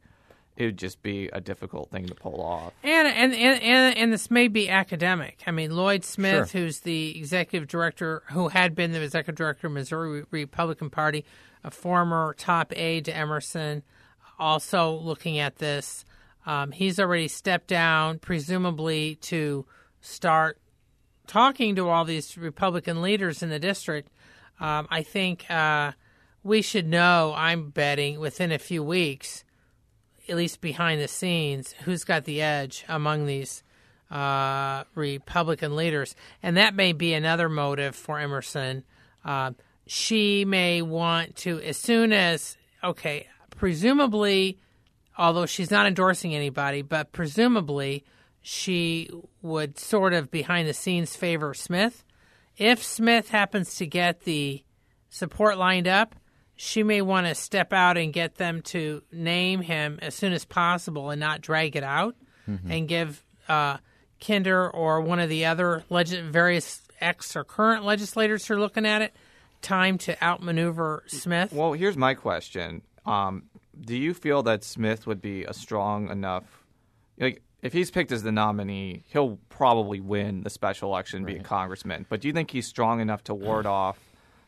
It 0.58 0.66
would 0.66 0.78
just 0.78 1.02
be 1.04 1.30
a 1.32 1.40
difficult 1.40 1.92
thing 1.92 2.08
to 2.08 2.16
pull 2.16 2.42
off. 2.42 2.74
And 2.84 3.08
and 3.08 3.34
and, 3.34 3.62
and, 3.62 3.98
and 3.98 4.14
this 4.14 4.32
may 4.32 4.48
be 4.48 4.70
academic. 4.70 5.44
I 5.46 5.52
mean, 5.52 5.76
Lloyd 5.76 6.04
Smith, 6.04 6.52
sure. 6.52 6.62
who's 6.62 6.80
the 6.80 7.18
executive 7.18 7.70
director, 7.70 8.24
who 8.32 8.48
had 8.48 8.74
been 8.74 8.92
the 8.92 9.02
executive 9.02 9.36
director 9.36 9.68
of 9.68 9.74
Missouri 9.74 10.24
Republican 10.32 10.90
Party, 10.90 11.26
a 11.64 11.72
former 11.72 12.36
top 12.38 12.74
aide 12.76 13.06
to 13.06 13.16
Emerson, 13.16 13.84
also 14.40 14.92
looking 14.92 15.38
at 15.38 15.58
this. 15.58 16.06
Um, 16.46 16.72
he's 16.72 17.00
already 17.00 17.28
stepped 17.28 17.68
down, 17.68 18.20
presumably 18.20 19.16
to 19.16 19.66
start 20.02 20.58
talking 21.28 21.76
to 21.76 21.90
all 21.90 22.06
these 22.06 22.38
Republican 22.38 23.02
leaders 23.02 23.44
in 23.44 23.50
the 23.50 23.60
district. 23.60 24.10
Um, 24.60 24.88
I 24.90 25.04
think 25.04 25.46
uh, 25.52 25.92
we 26.44 26.62
should 26.62 26.88
know, 26.88 27.34
I'm 27.36 27.70
betting, 27.70 28.20
within 28.20 28.52
a 28.52 28.58
few 28.58 28.82
weeks, 28.82 29.44
at 30.30 30.36
least 30.36 30.62
behind 30.62 31.02
the 31.02 31.08
scenes, 31.08 31.74
who's 31.84 32.04
got 32.04 32.26
the 32.26 32.42
edge 32.42 32.86
among 32.88 33.26
these 33.26 33.64
uh, 34.12 34.84
Republican 34.96 35.76
leaders. 35.76 36.16
And 36.42 36.58
that 36.58 36.76
may 36.76 36.94
be 36.94 37.14
another 37.14 37.50
motive 37.50 37.96
for 37.96 38.20
Emerson. 38.20 38.84
Uh, 39.24 39.52
she 39.86 40.46
may 40.46 40.82
want 40.82 41.36
to, 41.38 41.60
as 41.62 41.78
soon 41.78 42.14
as, 42.14 42.58
okay, 42.84 43.28
presumably, 43.52 44.60
although 45.18 45.46
she's 45.46 45.72
not 45.72 45.88
endorsing 45.88 46.36
anybody, 46.36 46.82
but 46.82 47.12
presumably 47.12 48.04
she 48.42 49.10
would 49.42 49.78
sort 49.78 50.14
of 50.14 50.32
behind 50.32 50.68
the 50.68 50.74
scenes 50.74 51.16
favor 51.16 51.54
Smith. 51.54 52.04
If 52.56 52.84
Smith 52.84 53.30
happens 53.30 53.76
to 53.76 53.86
get 53.86 54.22
the 54.22 54.64
support 55.10 55.58
lined 55.58 55.88
up, 55.88 56.16
she 56.58 56.84
may 56.84 57.02
want 57.02 57.28
to 57.28 57.36
step 57.36 57.72
out 57.72 57.98
and 57.98 58.12
get 58.12 58.36
them 58.36 58.62
to 58.64 59.02
name 59.12 59.62
him 59.62 60.00
as 60.02 60.14
soon 60.16 60.34
as 60.34 60.44
possible 60.44 61.10
and 61.10 61.20
not 61.20 61.42
drag 61.42 61.76
it 61.76 61.84
out 61.84 62.16
mm-hmm. 62.50 62.70
and 62.70 62.88
give 62.88 63.24
uh, 63.48 63.78
Kinder 64.20 64.70
or 64.70 65.00
one 65.02 65.20
of 65.20 65.30
the 65.30 65.46
other 65.46 65.84
leg- 65.90 66.24
various 66.26 66.82
ex 67.00 67.36
or 67.36 67.44
current 67.44 67.86
legislators 67.86 68.46
who 68.46 68.56
are 68.56 68.60
looking 68.60 68.86
at 68.86 69.02
it 69.02 69.14
time 69.62 69.98
to 70.00 70.24
outmaneuver 70.24 71.04
Smith? 71.08 71.54
Well, 71.54 71.74
here's 71.74 71.98
my 71.98 72.16
question. 72.16 72.82
Um, 73.06 73.44
do 73.80 73.96
you 73.96 74.14
feel 74.14 74.44
that 74.44 74.64
Smith 74.64 75.08
would 75.08 75.22
be 75.22 75.44
a 75.44 75.54
strong 75.54 76.10
enough 76.10 76.44
like 77.20 77.42
if 77.62 77.74
he's 77.74 77.90
picked 77.90 78.12
as 78.12 78.24
the 78.24 78.32
nominee, 78.32 79.04
he'll 79.10 79.40
probably 79.50 80.00
win 80.00 80.44
the 80.44 80.50
special 80.50 80.90
election, 80.90 81.24
right. 81.24 81.36
be 81.36 81.40
a 81.40 81.44
congressman. 81.44 82.06
But 82.08 82.22
do 82.22 82.28
you 82.28 82.34
think 82.34 82.52
he's 82.52 82.68
strong 82.68 83.00
enough 83.00 83.24
to 83.26 83.34
ward 83.34 83.66
off, 83.66 83.98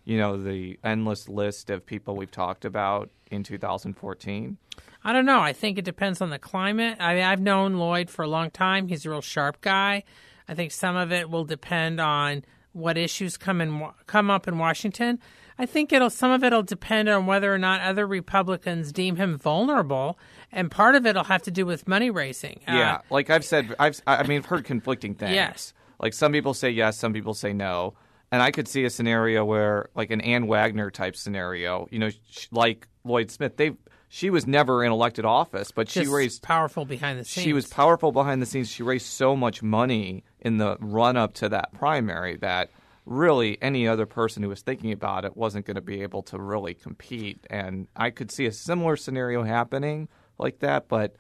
you 0.10 0.18
know, 0.18 0.42
the 0.42 0.80
endless 0.84 1.30
list 1.30 1.70
of 1.70 1.86
people 1.86 2.16
we've 2.16 2.32
talked 2.32 2.66
about 2.66 3.12
in 3.30 3.44
2014? 3.44 4.58
I 5.04 5.14
don't 5.14 5.26
know. 5.26 5.40
I 5.40 5.54
think 5.54 5.78
it 5.78 5.86
depends 5.86 6.20
on 6.20 6.32
the 6.32 6.40
climate. 6.40 6.98
I 7.00 7.14
mean, 7.14 7.24
I've 7.24 7.40
known 7.40 7.76
Lloyd 7.76 8.10
for 8.10 8.24
a 8.24 8.28
long 8.28 8.50
time. 8.50 8.88
He's 8.88 9.06
a 9.06 9.12
real 9.12 9.22
sharp 9.22 9.62
guy. 9.62 10.04
I 10.48 10.56
think 10.56 10.72
some 10.72 10.96
of 10.96 11.12
it 11.12 11.30
will 11.30 11.46
depend 11.46 12.02
on 12.02 12.44
what 12.74 12.98
issues 12.98 13.38
come 13.38 13.62
in 13.62 13.86
come 14.08 14.32
up 14.32 14.48
in 14.48 14.58
Washington. 14.58 15.20
I 15.60 15.68
think 15.68 15.94
it'll 15.94 16.10
some 16.10 16.32
of 16.32 16.44
it'll 16.44 16.64
depend 16.64 17.08
on 17.08 17.28
whether 17.28 17.54
or 17.54 17.60
not 17.60 17.82
other 17.82 18.08
Republicans 18.08 18.92
deem 18.92 19.18
him 19.18 19.38
vulnerable, 19.38 20.18
and 20.52 20.72
part 20.72 20.96
of 20.96 21.06
it'll 21.06 21.26
have 21.26 21.44
to 21.44 21.52
do 21.52 21.68
with 21.68 21.88
money 21.88 22.10
raising. 22.10 22.62
Uh, 22.68 22.74
yeah, 22.74 22.96
uh, 22.96 23.02
like 23.12 23.30
I've 23.30 23.46
said, 23.46 23.76
I've 23.78 24.02
I 24.08 24.26
mean, 24.26 24.40
I've 24.40 24.48
heard 24.48 24.66
conflicting 24.66 25.14
things. 25.14 25.36
Yes, 25.36 25.74
like 26.00 26.14
some 26.14 26.32
people 26.32 26.56
say 26.56 26.72
yes, 26.72 26.98
some 26.98 27.14
people 27.14 27.36
say 27.36 27.54
no, 27.54 27.94
and 28.32 28.42
I 28.42 28.52
could 28.52 28.68
see 28.68 28.86
a 28.86 28.90
scenario 28.90 29.44
where, 29.44 29.90
like 29.96 30.12
an 30.12 30.22
Ann 30.22 30.48
Wagner 30.48 30.92
type 30.92 31.16
scenario, 31.16 31.88
you 31.92 32.00
know, 32.00 32.10
like 32.52 32.88
Lloyd 33.04 33.32
Smith, 33.32 33.58
they 33.58 33.72
she 34.10 34.32
was 34.32 34.48
never 34.48 34.84
in 34.84 34.92
elected 34.92 35.24
office, 35.24 35.72
but 35.72 35.88
Just 35.88 36.08
she 36.08 36.12
raised 36.12 36.42
powerful 36.42 36.84
behind 36.84 37.20
the 37.20 37.24
scenes. 37.24 37.44
She 37.44 37.54
was 37.54 37.68
powerful 37.68 38.12
behind 38.12 38.42
the 38.42 38.46
scenes. 38.48 38.70
She 38.70 38.82
raised 38.82 39.06
so 39.06 39.36
much 39.36 39.62
money 39.62 40.24
in 40.40 40.58
the 40.58 40.78
run 40.80 41.16
up 41.16 41.34
to 41.36 41.50
that 41.50 41.72
primary 41.74 42.36
that 42.38 42.72
really 43.06 43.58
any 43.62 43.88
other 43.88 44.08
person 44.08 44.42
who 44.42 44.50
was 44.50 44.62
thinking 44.62 44.92
about 44.92 45.26
it 45.26 45.38
wasn't 45.38 45.66
going 45.66 45.76
to 45.76 45.82
be 45.82 46.02
able 46.02 46.24
to 46.24 46.40
really 46.40 46.74
compete. 46.74 47.46
And 47.52 47.88
I 47.96 48.10
could 48.10 48.32
see 48.32 48.48
a 48.48 48.52
similar 48.52 48.96
scenario 48.96 49.44
happening 49.44 50.08
like 50.40 50.60
that, 50.60 50.88
but 50.88 51.16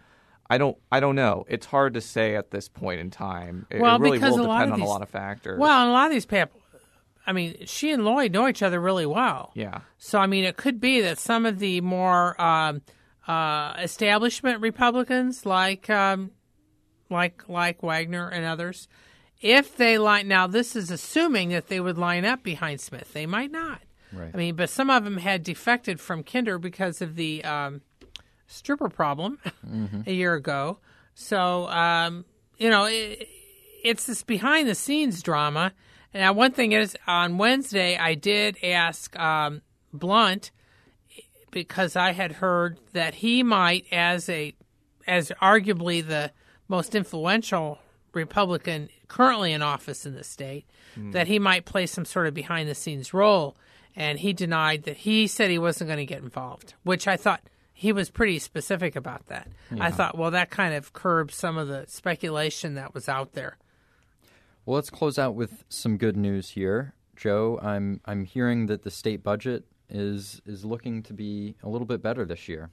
I 0.49 0.57
don't 0.57 0.77
I 0.91 0.99
don't 0.99 1.15
know. 1.15 1.45
It's 1.47 1.67
hard 1.67 1.93
to 1.93 2.01
say 2.01 2.35
at 2.35 2.49
this 2.49 2.69
point 2.69 3.01
in 3.01 3.11
time. 3.11 3.67
It, 3.69 3.81
well, 3.81 3.97
it 3.97 4.01
really 4.01 4.17
because 4.17 4.31
will 4.35 4.45
depend 4.45 4.73
on 4.73 4.79
these, 4.79 4.87
a 4.87 4.91
lot 4.91 5.03
of 5.03 5.09
factors. 5.09 5.59
Well, 5.59 5.81
and 5.81 5.89
a 5.89 5.93
lot 5.93 6.07
of 6.07 6.11
these 6.11 6.25
people 6.25 6.58
I 7.29 7.31
mean, 7.31 7.67
she 7.67 7.91
and 7.91 8.03
Lloyd 8.03 8.33
know 8.33 8.47
each 8.47 8.63
other 8.63 8.79
really 8.81 9.05
well. 9.05 9.51
Yeah. 9.53 9.81
So 9.99 10.17
I 10.17 10.25
mean, 10.25 10.45
it 10.45 10.57
could 10.57 10.81
be 10.81 11.01
that 11.01 11.19
some 11.19 11.45
of 11.45 11.59
the 11.59 11.79
more 11.81 12.41
um, 12.41 12.81
uh, 13.27 13.75
establishment 13.77 14.61
Republicans, 14.61 15.45
like 15.45 15.91
um, 15.91 16.31
like 17.11 17.47
like 17.47 17.83
Wagner 17.83 18.27
and 18.29 18.45
others, 18.45 18.87
if 19.41 19.77
they 19.77 19.99
line 19.99 20.27
now, 20.27 20.47
this 20.47 20.75
is 20.75 20.89
assuming 20.89 21.49
that 21.49 21.67
they 21.67 21.79
would 21.79 21.99
line 21.99 22.25
up 22.25 22.41
behind 22.41 22.81
Smith. 22.81 23.13
They 23.13 23.27
might 23.27 23.51
not. 23.51 23.79
Right. 24.11 24.31
I 24.33 24.35
mean, 24.35 24.55
but 24.55 24.71
some 24.71 24.89
of 24.89 25.03
them 25.03 25.17
had 25.17 25.43
defected 25.43 25.99
from 25.99 26.23
Kinder 26.23 26.57
because 26.57 26.99
of 26.99 27.15
the 27.15 27.43
um, 27.43 27.81
stripper 28.47 28.89
problem 28.89 29.37
mm-hmm. 29.63 30.01
a 30.07 30.11
year 30.11 30.33
ago. 30.33 30.79
So 31.13 31.67
um, 31.67 32.25
you 32.57 32.71
know, 32.71 32.85
it, 32.85 33.27
it's 33.83 34.07
this 34.07 34.23
behind 34.23 34.67
the 34.67 34.73
scenes 34.73 35.21
drama. 35.21 35.73
Now, 36.13 36.33
one 36.33 36.51
thing 36.51 36.71
is, 36.71 36.97
on 37.07 37.37
Wednesday, 37.37 37.97
I 37.97 38.15
did 38.15 38.57
ask 38.63 39.17
um, 39.19 39.61
Blunt 39.93 40.51
because 41.51 41.95
I 41.95 42.11
had 42.13 42.33
heard 42.33 42.79
that 42.93 43.15
he 43.15 43.43
might, 43.43 43.85
as 43.91 44.29
a 44.29 44.53
as 45.07 45.31
arguably 45.41 46.05
the 46.05 46.31
most 46.67 46.93
influential 46.93 47.79
Republican 48.13 48.89
currently 49.07 49.53
in 49.53 49.61
office 49.61 50.05
in 50.05 50.13
the 50.13 50.23
state, 50.23 50.65
that 51.11 51.27
he 51.27 51.39
might 51.39 51.65
play 51.65 51.85
some 51.85 52.05
sort 52.05 52.27
of 52.27 52.33
behind 52.33 52.69
the 52.69 52.75
scenes 52.75 53.13
role. 53.13 53.55
And 53.95 54.19
he 54.19 54.33
denied 54.33 54.83
that 54.83 54.97
he 54.97 55.27
said 55.27 55.49
he 55.49 55.57
wasn't 55.59 55.89
going 55.89 55.97
to 55.97 56.05
get 56.05 56.21
involved, 56.21 56.73
which 56.83 57.07
I 57.07 57.17
thought 57.17 57.41
he 57.73 57.91
was 57.91 58.09
pretty 58.09 58.39
specific 58.39 58.95
about 58.95 59.27
that. 59.27 59.47
I 59.79 59.89
thought, 59.91 60.17
well, 60.17 60.31
that 60.31 60.49
kind 60.51 60.73
of 60.75 60.93
curbs 60.93 61.35
some 61.35 61.57
of 61.57 61.67
the 61.67 61.85
speculation 61.87 62.75
that 62.75 62.93
was 62.93 63.09
out 63.09 63.33
there. 63.33 63.57
Well, 64.65 64.75
let's 64.75 64.89
close 64.89 65.17
out 65.17 65.35
with 65.35 65.63
some 65.69 65.97
good 65.97 66.15
news 66.17 66.49
here, 66.51 66.93
Jo. 67.15 67.59
I'm 67.61 68.01
I'm 68.05 68.23
hearing 68.25 68.67
that 68.67 68.83
the 68.83 68.91
state 68.91 69.23
budget 69.23 69.65
is 69.89 70.41
is 70.45 70.63
looking 70.65 71.01
to 71.03 71.13
be 71.13 71.55
a 71.63 71.69
little 71.69 71.87
bit 71.87 72.01
better 72.01 72.25
this 72.25 72.47
year. 72.47 72.69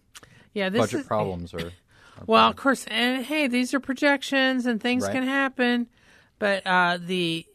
Yeah, 0.53 0.68
this 0.68 0.81
budget 0.81 1.01
is, 1.01 1.07
problems 1.07 1.55
are. 1.55 1.59
are 2.18 2.25
Well, 2.27 2.46
bad. 2.49 2.51
of 2.51 2.57
course, 2.57 2.85
and 2.88 3.25
hey, 3.25 3.46
these 3.46 3.72
are 3.75 3.81
projections 3.81 4.66
and 4.66 4.81
things 4.81 5.05
Right. 5.05 5.12
can 5.12 5.22
happen, 5.22 5.87
but 6.38 6.66
uh, 6.66 6.99
the 7.01 7.46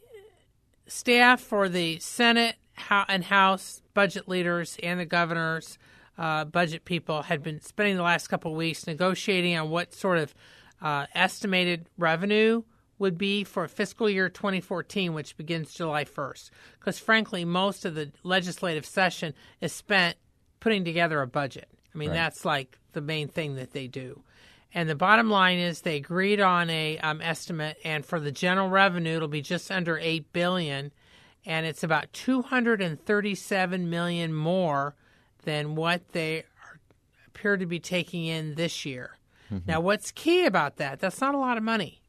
staff 0.87 1.41
for 1.41 1.69
the 1.69 1.99
Senate 1.99 2.55
and 3.07 3.23
House 3.25 3.81
budget 3.93 4.27
leaders 4.27 4.77
and 4.81 4.99
the 4.99 5.05
governors, 5.05 5.77
uh, 6.17 6.45
budget 6.45 6.85
people, 6.85 7.23
had 7.23 7.43
been 7.43 7.61
spending 7.61 7.95
the 7.95 8.03
last 8.03 8.27
couple 8.27 8.51
of 8.51 8.57
weeks 8.57 8.87
negotiating 8.87 9.57
on 9.57 9.69
what 9.69 9.93
sort 9.93 10.17
of 10.17 10.33
uh, 10.81 11.05
estimated 11.13 11.85
revenue 11.97 12.63
would 13.01 13.17
be 13.17 13.43
for 13.43 13.67
fiscal 13.67 14.07
year 14.09 14.29
2014, 14.29 15.13
which 15.13 15.35
begins 15.35 15.73
July 15.73 16.05
1st. 16.05 16.51
Because 16.79 16.99
frankly, 16.99 17.43
most 17.43 17.83
of 17.83 17.95
the 17.95 18.11
legislative 18.23 18.85
session 18.85 19.33
is 19.59 19.73
spent 19.73 20.15
putting 20.59 20.85
together 20.85 21.21
a 21.21 21.27
budget. 21.27 21.67
I 21.93 21.97
mean, 21.97 22.09
Right. 22.09 22.15
that's 22.15 22.45
like 22.45 22.77
the 22.93 23.01
main 23.01 23.27
thing 23.27 23.55
that 23.55 23.71
they 23.71 23.87
do. 23.87 24.21
And 24.73 24.87
the 24.87 24.95
bottom 24.95 25.29
line 25.29 25.57
is 25.57 25.81
they 25.81 25.97
agreed 25.97 26.39
on 26.39 26.69
a 26.69 26.97
um, 26.99 27.21
estimate, 27.21 27.77
and 27.83 28.05
for 28.05 28.19
the 28.21 28.31
general 28.31 28.69
revenue, 28.69 29.17
it'll 29.17 29.27
be 29.27 29.41
just 29.41 29.69
under 29.71 29.97
eight 29.97 30.31
billion, 30.31 30.91
and 31.45 31.65
it's 31.65 31.83
about 31.83 32.13
two 32.13 32.41
hundred 32.43 32.81
and 32.81 33.03
thirty-seven 33.03 33.89
million 33.89 34.31
more 34.33 34.95
than 35.43 35.75
what 35.75 36.13
they 36.13 36.39
are, 36.63 36.79
appear 37.27 37.57
to 37.57 37.65
be 37.65 37.79
taking 37.79 38.25
in 38.25 38.55
this 38.55 38.85
year. 38.85 39.17
Now, 39.67 39.81
what's 39.81 40.11
key 40.11 40.45
about 40.45 40.77
that? 40.77 41.01
That's 41.01 41.19
not 41.19 41.35
a 41.35 41.37
lot 41.37 41.57
of 41.57 41.63
money, 41.63 42.00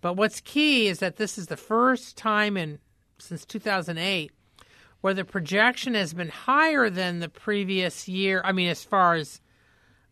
but 0.00 0.14
what's 0.14 0.40
key 0.40 0.86
is 0.86 0.98
that 0.98 1.16
this 1.16 1.38
is 1.38 1.46
the 1.46 1.56
first 1.56 2.16
time 2.16 2.56
in 2.56 2.78
since 3.18 3.44
two 3.44 3.58
thousand 3.58 3.98
eight 3.98 4.32
where 5.00 5.14
the 5.14 5.24
projection 5.24 5.94
has 5.94 6.12
been 6.12 6.28
higher 6.28 6.90
than 6.90 7.20
the 7.20 7.28
previous 7.28 8.06
year. 8.06 8.42
I 8.44 8.52
mean, 8.52 8.68
as 8.68 8.84
far 8.84 9.14
as 9.14 9.40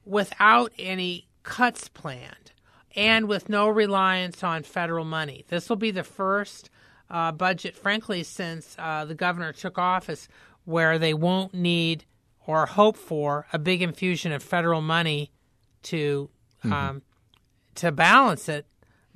without 0.04 0.72
any 0.78 1.28
cuts 1.42 1.88
planned 1.88 2.52
and 2.96 3.28
with 3.28 3.48
no 3.48 3.68
reliance 3.68 4.42
on 4.42 4.62
federal 4.62 5.04
money. 5.04 5.44
This 5.48 5.68
will 5.68 5.76
be 5.76 5.90
the 5.90 6.02
first 6.02 6.70
uh, 7.10 7.32
budget, 7.32 7.76
frankly, 7.76 8.22
since 8.22 8.76
uh, 8.78 9.04
the 9.04 9.14
governor 9.14 9.52
took 9.52 9.78
office, 9.78 10.28
where 10.64 10.98
they 10.98 11.14
won't 11.14 11.54
need 11.54 12.04
or 12.46 12.66
hope 12.66 12.96
for 12.96 13.46
a 13.52 13.58
big 13.58 13.82
infusion 13.82 14.32
of 14.32 14.42
federal 14.42 14.80
money 14.80 15.30
to 15.84 16.28
um, 16.64 17.02
to 17.76 17.92
balance 17.92 18.48
it, 18.48 18.66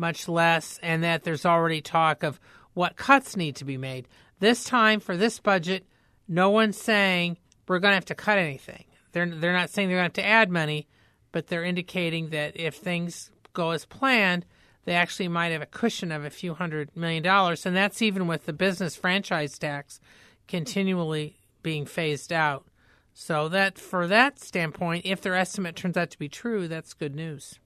much 0.02 0.28
less, 0.28 0.78
and 0.82 1.02
that 1.02 1.22
there's 1.22 1.46
already 1.46 1.80
talk 1.80 2.22
of 2.22 2.38
what 2.74 2.96
cuts 2.96 3.36
need 3.36 3.56
to 3.56 3.64
be 3.64 3.78
made. 3.78 4.08
This 4.40 4.64
time 4.64 5.00
for 5.00 5.16
this 5.16 5.38
budget, 5.38 5.86
no 6.28 6.50
one's 6.50 6.76
saying 6.76 7.38
we're 7.68 7.78
going 7.78 7.92
to 7.92 7.96
have 7.96 8.04
to 8.06 8.14
cut 8.14 8.36
anything. 8.36 8.84
They're 9.12 9.26
they're 9.26 9.52
not 9.52 9.70
saying 9.70 9.88
they're 9.88 9.98
going 9.98 10.10
to 10.10 10.20
have 10.20 10.26
to 10.26 10.30
add 10.30 10.50
money, 10.50 10.88
but 11.30 11.46
they're 11.46 11.64
indicating 11.64 12.30
that 12.30 12.58
if 12.58 12.74
things 12.74 13.30
go 13.52 13.70
as 13.70 13.86
planned, 13.86 14.44
they 14.84 14.94
actually 14.94 15.28
might 15.28 15.52
have 15.52 15.62
a 15.62 15.66
cushion 15.66 16.10
of 16.10 16.24
a 16.24 16.30
few 16.30 16.54
hundred 16.54 16.94
million 16.96 17.22
dollars, 17.22 17.64
and 17.64 17.76
that's 17.76 18.02
even 18.02 18.26
with 18.26 18.44
the 18.46 18.52
business 18.52 18.96
franchise 18.96 19.58
tax 19.58 20.00
continually 20.48 21.38
being 21.62 21.86
phased 21.86 22.32
out. 22.32 22.66
So 23.14 23.48
that 23.50 23.78
for 23.78 24.06
that 24.08 24.40
standpoint, 24.40 25.06
if 25.06 25.20
their 25.20 25.36
estimate 25.36 25.76
turns 25.76 25.96
out 25.96 26.10
to 26.10 26.18
be 26.18 26.28
true, 26.28 26.66
that's 26.66 26.94
good 26.94 27.14
news. 27.14 27.60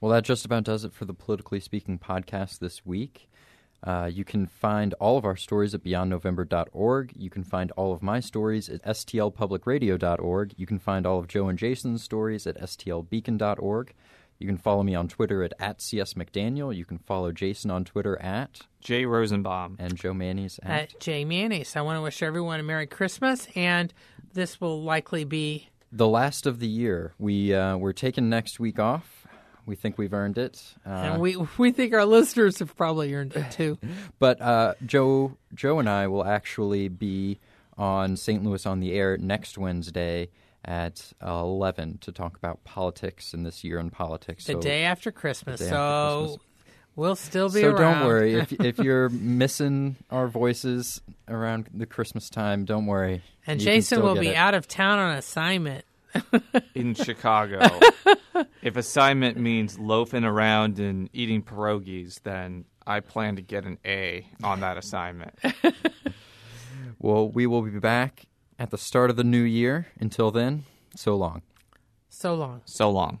Well, 0.00 0.12
that 0.12 0.24
just 0.24 0.44
about 0.44 0.64
does 0.64 0.84
it 0.84 0.92
for 0.92 1.04
the 1.04 1.14
Politically 1.14 1.58
Speaking 1.58 1.98
podcast 1.98 2.60
this 2.60 2.86
week. 2.86 3.28
Uh, 3.82 4.08
you 4.12 4.24
can 4.24 4.46
find 4.46 4.94
all 4.94 5.16
of 5.18 5.24
our 5.24 5.36
stories 5.36 5.74
at 5.74 5.82
beyondnovember.org. 5.82 7.12
You 7.16 7.30
can 7.30 7.44
find 7.44 7.70
all 7.72 7.92
of 7.92 8.02
my 8.02 8.20
stories 8.20 8.68
at 8.68 8.82
stlpublicradio.org. 8.84 10.54
You 10.56 10.66
can 10.66 10.78
find 10.78 11.06
all 11.06 11.18
of 11.18 11.28
Jo 11.28 11.48
and 11.48 11.58
Jason's 11.58 12.02
stories 12.02 12.46
at 12.46 12.60
stlbeacon.org. 12.60 13.92
You 14.38 14.46
can 14.46 14.56
follow 14.56 14.84
me 14.84 14.94
on 14.94 15.08
Twitter 15.08 15.42
at, 15.42 15.52
at 15.58 15.78
csmcdaniel. 15.78 16.74
You 16.74 16.84
can 16.84 16.98
follow 16.98 17.32
Jason 17.32 17.72
on 17.72 17.84
Twitter 17.84 18.20
at, 18.22 18.60
Jay 18.80 19.04
Rosenbaum. 19.04 19.76
and 19.80 19.96
Jo 19.96 20.14
Mannies 20.14 20.60
at. 20.62 20.94
At 20.94 21.00
Jay 21.00 21.24
Mayonnaise, 21.24 21.74
I 21.74 21.80
want 21.80 21.96
to 21.96 22.02
wish 22.02 22.22
everyone 22.22 22.60
a 22.60 22.62
Merry 22.62 22.86
Christmas, 22.86 23.48
and 23.56 23.92
this 24.32 24.60
will 24.60 24.80
likely 24.80 25.24
be 25.24 25.70
the 25.90 26.06
last 26.06 26.46
of 26.46 26.60
the 26.60 26.68
year. 26.68 27.14
We, 27.18 27.52
uh, 27.52 27.78
we're 27.78 27.92
taking 27.92 28.28
next 28.28 28.60
week 28.60 28.78
off. 28.78 29.17
We 29.68 29.76
think 29.76 29.98
we've 29.98 30.14
earned 30.14 30.38
it. 30.38 30.62
Uh, 30.86 30.88
and 30.90 31.20
we 31.20 31.36
we 31.58 31.72
think 31.72 31.92
our 31.92 32.06
listeners 32.06 32.58
have 32.60 32.74
probably 32.74 33.14
earned 33.14 33.36
it 33.36 33.50
too. 33.52 33.78
But 34.18 34.40
uh, 34.40 34.74
Jo, 34.84 35.36
Jo 35.54 35.78
and 35.78 35.88
I 35.88 36.06
will 36.08 36.24
actually 36.24 36.88
be 36.88 37.38
on 37.76 38.16
St. 38.16 38.42
Louis 38.42 38.64
on 38.66 38.80
the 38.80 38.92
air 38.94 39.16
next 39.18 39.58
Wednesday 39.58 40.30
at 40.64 41.12
uh, 41.24 41.30
eleven 41.40 41.98
to 41.98 42.10
talk 42.12 42.36
about 42.36 42.64
politics 42.64 43.34
and 43.34 43.44
this 43.46 43.62
year 43.62 43.78
in 43.78 43.90
politics. 43.90 44.46
The 44.46 44.54
so, 44.54 44.60
day 44.60 44.84
after 44.84 45.12
Christmas, 45.12 45.60
day 45.60 45.68
so 45.68 45.76
after 45.76 46.26
Christmas. 46.28 46.46
we'll 46.96 47.16
still 47.16 47.48
be 47.50 47.60
so 47.60 47.70
around. 47.70 47.98
don't 47.98 48.06
worry 48.06 48.34
if 48.34 48.52
if 48.60 48.78
you're 48.78 49.10
missing 49.10 49.96
our 50.10 50.28
voices 50.28 51.00
around 51.28 51.68
the 51.74 51.86
Christmas 51.86 52.30
time. 52.30 52.64
Don't 52.64 52.86
worry. 52.86 53.22
and 53.46 53.60
You 53.60 53.66
Jason 53.66 54.02
will 54.02 54.16
be 54.16 54.28
it. 54.28 54.34
out 54.34 54.54
of 54.54 54.66
town 54.66 54.98
on 54.98 55.14
assignment. 55.16 55.84
in 56.74 56.94
Chicago. 56.94 57.60
If 58.68 58.76
assignment 58.76 59.36
means 59.36 59.78
loafing 59.78 60.24
around 60.24 60.78
and 60.78 61.08
eating 61.12 61.42
pierogies, 61.42 62.22
then 62.22 62.64
I 62.86 63.00
plan 63.00 63.36
to 63.36 63.42
get 63.42 63.64
an 63.64 63.78
A 63.84 64.26
on 64.42 64.60
that 64.60 64.76
assignment. 64.76 65.38
Well, 67.00 67.30
we 67.30 67.46
will 67.46 67.62
be 67.62 67.78
back 67.78 68.26
at 68.58 68.70
the 68.70 68.78
start 68.78 69.08
of 69.10 69.16
the 69.16 69.22
new 69.22 69.42
year. 69.42 69.86
Until 70.00 70.32
then, 70.32 70.64
so 70.96 71.14
long. 71.14 71.42
So 72.08 72.34
long. 72.34 72.62
So 72.64 72.90
long. 72.90 73.20